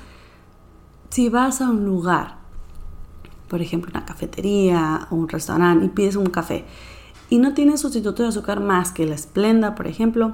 Si 1.10 1.30
vas 1.30 1.62
a 1.62 1.70
un 1.70 1.86
lugar, 1.86 2.38
por 3.48 3.62
ejemplo 3.62 3.92
una 3.92 4.06
cafetería 4.06 5.08
o 5.10 5.16
un 5.16 5.30
restaurante 5.30 5.86
y 5.86 5.90
pides 5.90 6.16
un 6.16 6.28
café 6.28 6.66
y 7.30 7.40
no 7.40 7.54
tienes 7.54 7.82
sustituto 7.82 8.24
de 8.24 8.30
azúcar 8.30 8.60
más 8.60 8.92
que 8.92 9.06
la 9.06 9.16
esplenda, 9.16 9.76
por 9.76 9.88
ejemplo, 9.88 10.34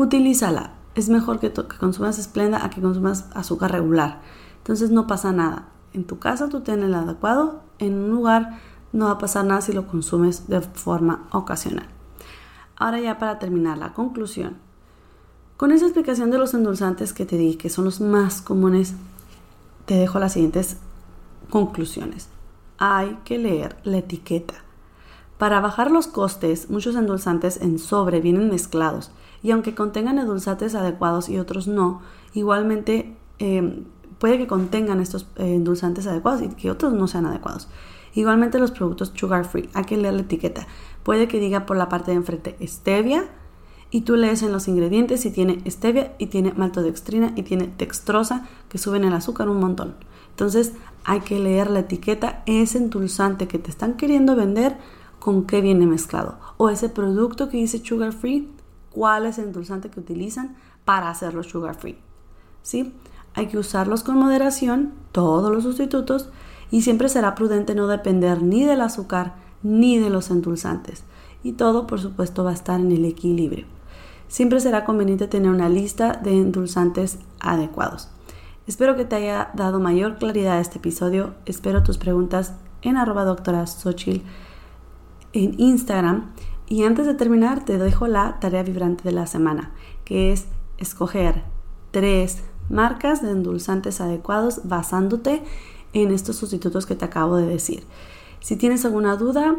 utilízala. 0.00 0.74
Es 0.94 1.08
mejor 1.08 1.38
que, 1.38 1.52
que 1.52 1.78
consumas 1.78 2.18
esplenda 2.18 2.64
a 2.64 2.70
que 2.70 2.80
consumas 2.80 3.26
azúcar 3.34 3.72
regular. 3.72 4.20
Entonces 4.58 4.90
no 4.90 5.06
pasa 5.06 5.32
nada. 5.32 5.68
En 5.92 6.04
tu 6.04 6.18
casa 6.18 6.48
tú 6.48 6.60
tienes 6.60 6.86
el 6.86 6.94
adecuado, 6.94 7.62
en 7.78 7.94
un 7.94 8.10
lugar 8.10 8.58
no 8.92 9.06
va 9.06 9.12
a 9.12 9.18
pasar 9.18 9.44
nada 9.44 9.60
si 9.60 9.72
lo 9.72 9.86
consumes 9.86 10.48
de 10.48 10.60
forma 10.60 11.26
ocasional. 11.32 11.86
Ahora 12.76 13.00
ya 13.00 13.18
para 13.18 13.38
terminar 13.38 13.78
la 13.78 13.92
conclusión. 13.92 14.56
Con 15.56 15.72
esa 15.72 15.86
explicación 15.86 16.30
de 16.30 16.38
los 16.38 16.54
endulzantes 16.54 17.12
que 17.12 17.26
te 17.26 17.36
di, 17.36 17.56
que 17.56 17.68
son 17.68 17.84
los 17.84 18.00
más 18.00 18.40
comunes, 18.40 18.94
te 19.86 19.94
dejo 19.94 20.20
las 20.20 20.34
siguientes 20.34 20.76
conclusiones. 21.50 22.28
Hay 22.78 23.18
que 23.24 23.38
leer 23.38 23.76
la 23.82 23.98
etiqueta. 23.98 24.54
Para 25.38 25.60
bajar 25.60 25.90
los 25.90 26.06
costes, 26.06 26.70
muchos 26.70 26.94
endulzantes 26.94 27.60
en 27.60 27.78
sobre 27.78 28.20
vienen 28.20 28.50
mezclados 28.50 29.10
y 29.42 29.50
aunque 29.50 29.74
contengan 29.74 30.18
endulzantes 30.18 30.74
adecuados 30.74 31.28
y 31.28 31.38
otros 31.38 31.68
no, 31.68 32.00
igualmente 32.34 33.16
em, 33.38 33.84
puede 34.18 34.38
que 34.38 34.46
contengan 34.46 35.00
estos 35.00 35.26
eh, 35.36 35.62
adecuados 36.08 36.42
y 36.42 36.48
que 36.48 36.70
otros 36.70 36.92
no 36.92 37.06
sean 37.06 37.26
adecuados. 37.26 37.68
Igualmente 38.14 38.58
los 38.58 38.70
productos 38.70 39.12
sugar 39.14 39.44
free, 39.44 39.68
hay 39.74 39.84
que 39.84 39.96
leer 39.96 40.14
la 40.14 40.22
etiqueta. 40.22 40.66
Puede 41.02 41.28
que 41.28 41.38
diga 41.38 41.66
por 41.66 41.76
la 41.76 41.88
parte 41.88 42.10
de 42.10 42.16
enfrente 42.16 42.56
stevia 42.66 43.24
y 43.90 44.02
tú 44.02 44.16
lees 44.16 44.42
en 44.42 44.52
los 44.52 44.68
ingredientes 44.68 45.20
si 45.20 45.30
tiene 45.30 45.62
stevia 45.70 46.14
y 46.18 46.26
tiene 46.26 46.52
maltodextrina 46.52 47.32
y 47.36 47.42
tiene 47.42 47.72
dextrosa 47.78 48.46
que 48.68 48.78
suben 48.78 49.04
el 49.04 49.14
azúcar 49.14 49.48
un 49.48 49.60
montón. 49.60 49.94
Entonces 50.30 50.72
hay 51.04 51.20
que 51.20 51.38
leer 51.38 51.70
la 51.70 51.80
etiqueta, 51.80 52.42
ese 52.46 52.78
endulzante 52.78 53.48
que 53.48 53.58
te 53.58 53.70
están 53.70 53.94
queriendo 53.94 54.36
vender, 54.36 54.76
con 55.18 55.44
qué 55.44 55.60
viene 55.60 55.86
mezclado. 55.86 56.38
O 56.58 56.68
ese 56.68 56.88
producto 56.88 57.48
que 57.48 57.56
dice 57.56 57.82
sugar 57.84 58.12
free, 58.12 58.48
cuál 58.98 59.26
es 59.26 59.38
el 59.38 59.44
endulzante 59.44 59.90
que 59.90 60.00
utilizan 60.00 60.56
para 60.84 61.08
hacerlo 61.08 61.44
sugar 61.44 61.76
free. 61.76 61.96
¿Sí? 62.62 62.92
Hay 63.34 63.46
que 63.46 63.56
usarlos 63.56 64.02
con 64.02 64.18
moderación, 64.18 64.92
todos 65.12 65.52
los 65.54 65.62
sustitutos, 65.62 66.30
y 66.72 66.82
siempre 66.82 67.08
será 67.08 67.36
prudente 67.36 67.76
no 67.76 67.86
depender 67.86 68.42
ni 68.42 68.64
del 68.64 68.80
azúcar 68.80 69.36
ni 69.62 70.00
de 70.00 70.10
los 70.10 70.30
endulzantes. 70.30 71.04
Y 71.44 71.52
todo, 71.52 71.86
por 71.86 72.00
supuesto, 72.00 72.42
va 72.42 72.50
a 72.50 72.54
estar 72.54 72.80
en 72.80 72.90
el 72.90 73.04
equilibrio. 73.04 73.66
Siempre 74.26 74.58
será 74.58 74.84
conveniente 74.84 75.28
tener 75.28 75.52
una 75.52 75.68
lista 75.68 76.14
de 76.14 76.32
endulzantes 76.32 77.20
adecuados. 77.38 78.08
Espero 78.66 78.96
que 78.96 79.04
te 79.04 79.14
haya 79.14 79.52
dado 79.54 79.78
mayor 79.78 80.16
claridad 80.16 80.58
este 80.58 80.78
episodio. 80.78 81.34
Espero 81.46 81.84
tus 81.84 81.98
preguntas 81.98 82.54
en 82.82 82.96
arroba 82.96 83.24
doctora 83.24 83.64
en 85.32 85.60
Instagram. 85.60 86.32
Y 86.68 86.84
antes 86.84 87.06
de 87.06 87.14
terminar, 87.14 87.64
te 87.64 87.78
dejo 87.78 88.06
la 88.06 88.38
tarea 88.40 88.62
vibrante 88.62 89.02
de 89.04 89.12
la 89.12 89.26
semana, 89.26 89.72
que 90.04 90.32
es 90.32 90.46
escoger 90.76 91.44
tres 91.90 92.42
marcas 92.68 93.22
de 93.22 93.30
endulzantes 93.30 94.02
adecuados 94.02 94.60
basándote 94.64 95.42
en 95.94 96.10
estos 96.10 96.36
sustitutos 96.36 96.84
que 96.84 96.94
te 96.94 97.06
acabo 97.06 97.36
de 97.36 97.46
decir. 97.46 97.84
Si 98.40 98.56
tienes 98.56 98.84
alguna 98.84 99.16
duda, 99.16 99.56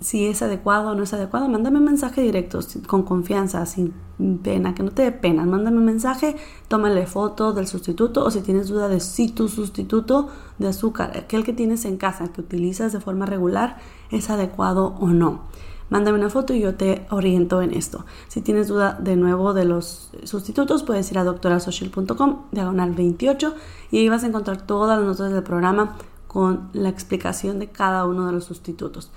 si 0.00 0.26
es 0.26 0.42
adecuado 0.42 0.90
o 0.90 0.94
no 0.96 1.04
es 1.04 1.12
adecuado, 1.14 1.48
mándame 1.48 1.78
un 1.78 1.84
mensaje 1.84 2.22
directo, 2.22 2.58
con 2.88 3.04
confianza, 3.04 3.64
sin 3.64 3.94
pena, 4.42 4.74
que 4.74 4.82
no 4.82 4.90
te 4.90 5.02
dé 5.02 5.12
pena. 5.12 5.44
Mándame 5.44 5.78
un 5.78 5.84
mensaje, 5.84 6.34
tómale 6.66 7.06
foto 7.06 7.52
del 7.52 7.68
sustituto 7.68 8.24
o 8.24 8.30
si 8.32 8.40
tienes 8.40 8.66
duda 8.66 8.88
de 8.88 8.98
si 8.98 9.28
tu 9.28 9.48
sustituto 9.48 10.28
de 10.58 10.66
azúcar, 10.66 11.16
aquel 11.16 11.44
que 11.44 11.52
tienes 11.52 11.84
en 11.84 11.98
casa, 11.98 12.32
que 12.32 12.40
utilizas 12.40 12.92
de 12.92 13.00
forma 13.00 13.26
regular, 13.26 13.76
es 14.10 14.28
adecuado 14.28 14.96
o 14.98 15.06
no 15.08 15.42
mándame 15.90 16.18
una 16.18 16.30
foto 16.30 16.54
y 16.54 16.60
yo 16.60 16.74
te 16.76 17.06
oriento 17.10 17.60
en 17.60 17.74
esto. 17.74 18.06
Si 18.28 18.40
tienes 18.40 18.68
duda 18.68 18.96
de 18.98 19.16
nuevo 19.16 19.52
de 19.52 19.64
los 19.64 20.10
sustitutos, 20.24 20.82
puedes 20.82 21.10
ir 21.10 21.18
a 21.18 21.24
doctorasocial.com, 21.24 22.46
diagonal 22.52 22.92
28, 22.92 23.54
y 23.90 23.98
ahí 23.98 24.08
vas 24.08 24.24
a 24.24 24.28
encontrar 24.28 24.66
todas 24.66 24.98
las 24.98 25.06
notas 25.06 25.32
del 25.32 25.42
programa 25.42 25.96
con 26.26 26.70
la 26.72 26.88
explicación 26.88 27.58
de 27.58 27.68
cada 27.68 28.06
uno 28.06 28.26
de 28.26 28.32
los 28.32 28.44
sustitutos. 28.44 29.10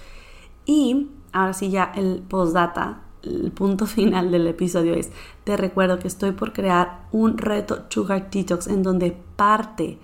Y 0.66 1.10
ahora 1.32 1.54
sí 1.54 1.70
ya 1.70 1.92
el 1.96 2.24
postdata, 2.28 3.02
el 3.22 3.52
punto 3.52 3.86
final 3.88 4.32
del 4.32 4.48
episodio 4.48 4.96
es, 4.96 5.12
te 5.44 5.56
recuerdo 5.56 6.00
que 6.00 6.08
estoy 6.08 6.32
por 6.32 6.54
crear 6.54 7.08
un 7.12 7.38
reto 7.38 7.86
Sugar 7.90 8.30
Detox 8.32 8.68
en 8.68 8.82
donde 8.82 9.16
parte, 9.36 10.00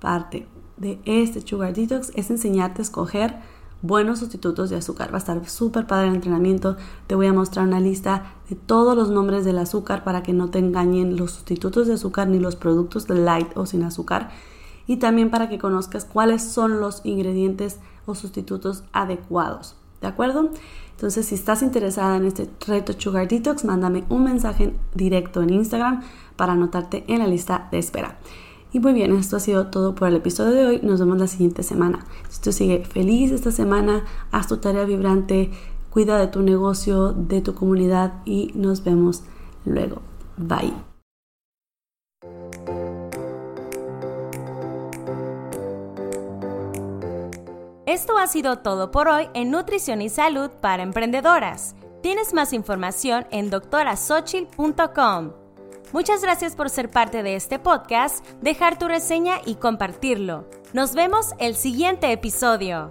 parte 0.00 0.46
de 0.76 1.00
este 1.04 1.40
Sugar 1.40 1.74
Detox 1.74 2.12
es 2.14 2.30
enseñarte 2.30 2.80
a 2.80 2.84
escoger 2.84 3.36
buenos 3.82 4.20
sustitutos 4.20 4.70
de 4.70 4.76
azúcar. 4.76 5.10
Va 5.10 5.16
a 5.16 5.18
estar 5.18 5.48
súper 5.48 5.86
padre 5.86 6.08
el 6.08 6.14
entrenamiento. 6.14 6.76
Te 7.06 7.14
voy 7.14 7.26
a 7.26 7.32
mostrar 7.32 7.66
una 7.66 7.80
lista 7.80 8.34
de 8.48 8.56
todos 8.56 8.96
los 8.96 9.10
nombres 9.10 9.44
del 9.44 9.58
azúcar 9.58 10.04
para 10.04 10.22
que 10.22 10.32
no 10.32 10.48
te 10.50 10.58
engañen 10.58 11.16
los 11.16 11.32
sustitutos 11.32 11.88
de 11.88 11.94
azúcar 11.94 12.28
ni 12.28 12.38
los 12.38 12.56
productos 12.56 13.06
de 13.06 13.16
light 13.16 13.48
o 13.56 13.66
sin 13.66 13.82
azúcar. 13.82 14.30
Y 14.86 14.96
también 14.96 15.30
para 15.30 15.48
que 15.48 15.58
conozcas 15.58 16.04
cuáles 16.04 16.42
son 16.42 16.80
los 16.80 17.02
ingredientes 17.04 17.78
o 18.06 18.14
sustitutos 18.14 18.84
adecuados. 18.92 19.76
¿De 20.00 20.08
acuerdo? 20.08 20.50
Entonces, 20.92 21.26
si 21.26 21.34
estás 21.34 21.62
interesada 21.62 22.16
en 22.16 22.24
este 22.24 22.50
reto 22.66 22.92
Sugar 22.96 23.28
Detox, 23.28 23.64
mándame 23.64 24.04
un 24.08 24.24
mensaje 24.24 24.74
directo 24.94 25.42
en 25.42 25.50
Instagram 25.50 26.02
para 26.36 26.52
anotarte 26.52 27.04
en 27.08 27.20
la 27.20 27.26
lista 27.26 27.68
de 27.70 27.78
espera. 27.78 28.18
Y 28.72 28.80
muy 28.80 28.94
bien, 28.94 29.14
esto 29.14 29.36
ha 29.36 29.40
sido 29.40 29.66
todo 29.66 29.94
por 29.94 30.08
el 30.08 30.16
episodio 30.16 30.52
de 30.52 30.66
hoy. 30.66 30.80
Nos 30.82 30.98
vemos 30.98 31.18
la 31.18 31.26
siguiente 31.26 31.62
semana. 31.62 32.06
Si 32.30 32.40
tú 32.40 32.52
sigue 32.52 32.84
feliz 32.84 33.30
esta 33.30 33.50
semana, 33.50 34.04
haz 34.30 34.48
tu 34.48 34.56
tarea 34.56 34.84
vibrante, 34.84 35.50
cuida 35.90 36.16
de 36.18 36.26
tu 36.28 36.40
negocio, 36.40 37.12
de 37.12 37.42
tu 37.42 37.54
comunidad 37.54 38.14
y 38.24 38.50
nos 38.54 38.82
vemos 38.82 39.24
luego. 39.66 40.00
Bye. 40.38 40.72
Esto 47.84 48.16
ha 48.16 48.26
sido 48.26 48.60
todo 48.60 48.90
por 48.90 49.08
hoy 49.08 49.28
en 49.34 49.50
Nutrición 49.50 50.00
y 50.00 50.08
Salud 50.08 50.50
para 50.62 50.82
Emprendedoras. 50.82 51.74
Tienes 52.00 52.32
más 52.32 52.54
información 52.54 53.26
en 53.30 53.50
doctorasochil.com. 53.50 55.41
Muchas 55.92 56.22
gracias 56.22 56.56
por 56.56 56.70
ser 56.70 56.90
parte 56.90 57.22
de 57.22 57.36
este 57.36 57.58
podcast, 57.58 58.24
dejar 58.40 58.78
tu 58.78 58.88
reseña 58.88 59.40
y 59.44 59.56
compartirlo. 59.56 60.48
Nos 60.72 60.94
vemos 60.94 61.34
el 61.38 61.54
siguiente 61.54 62.10
episodio. 62.12 62.90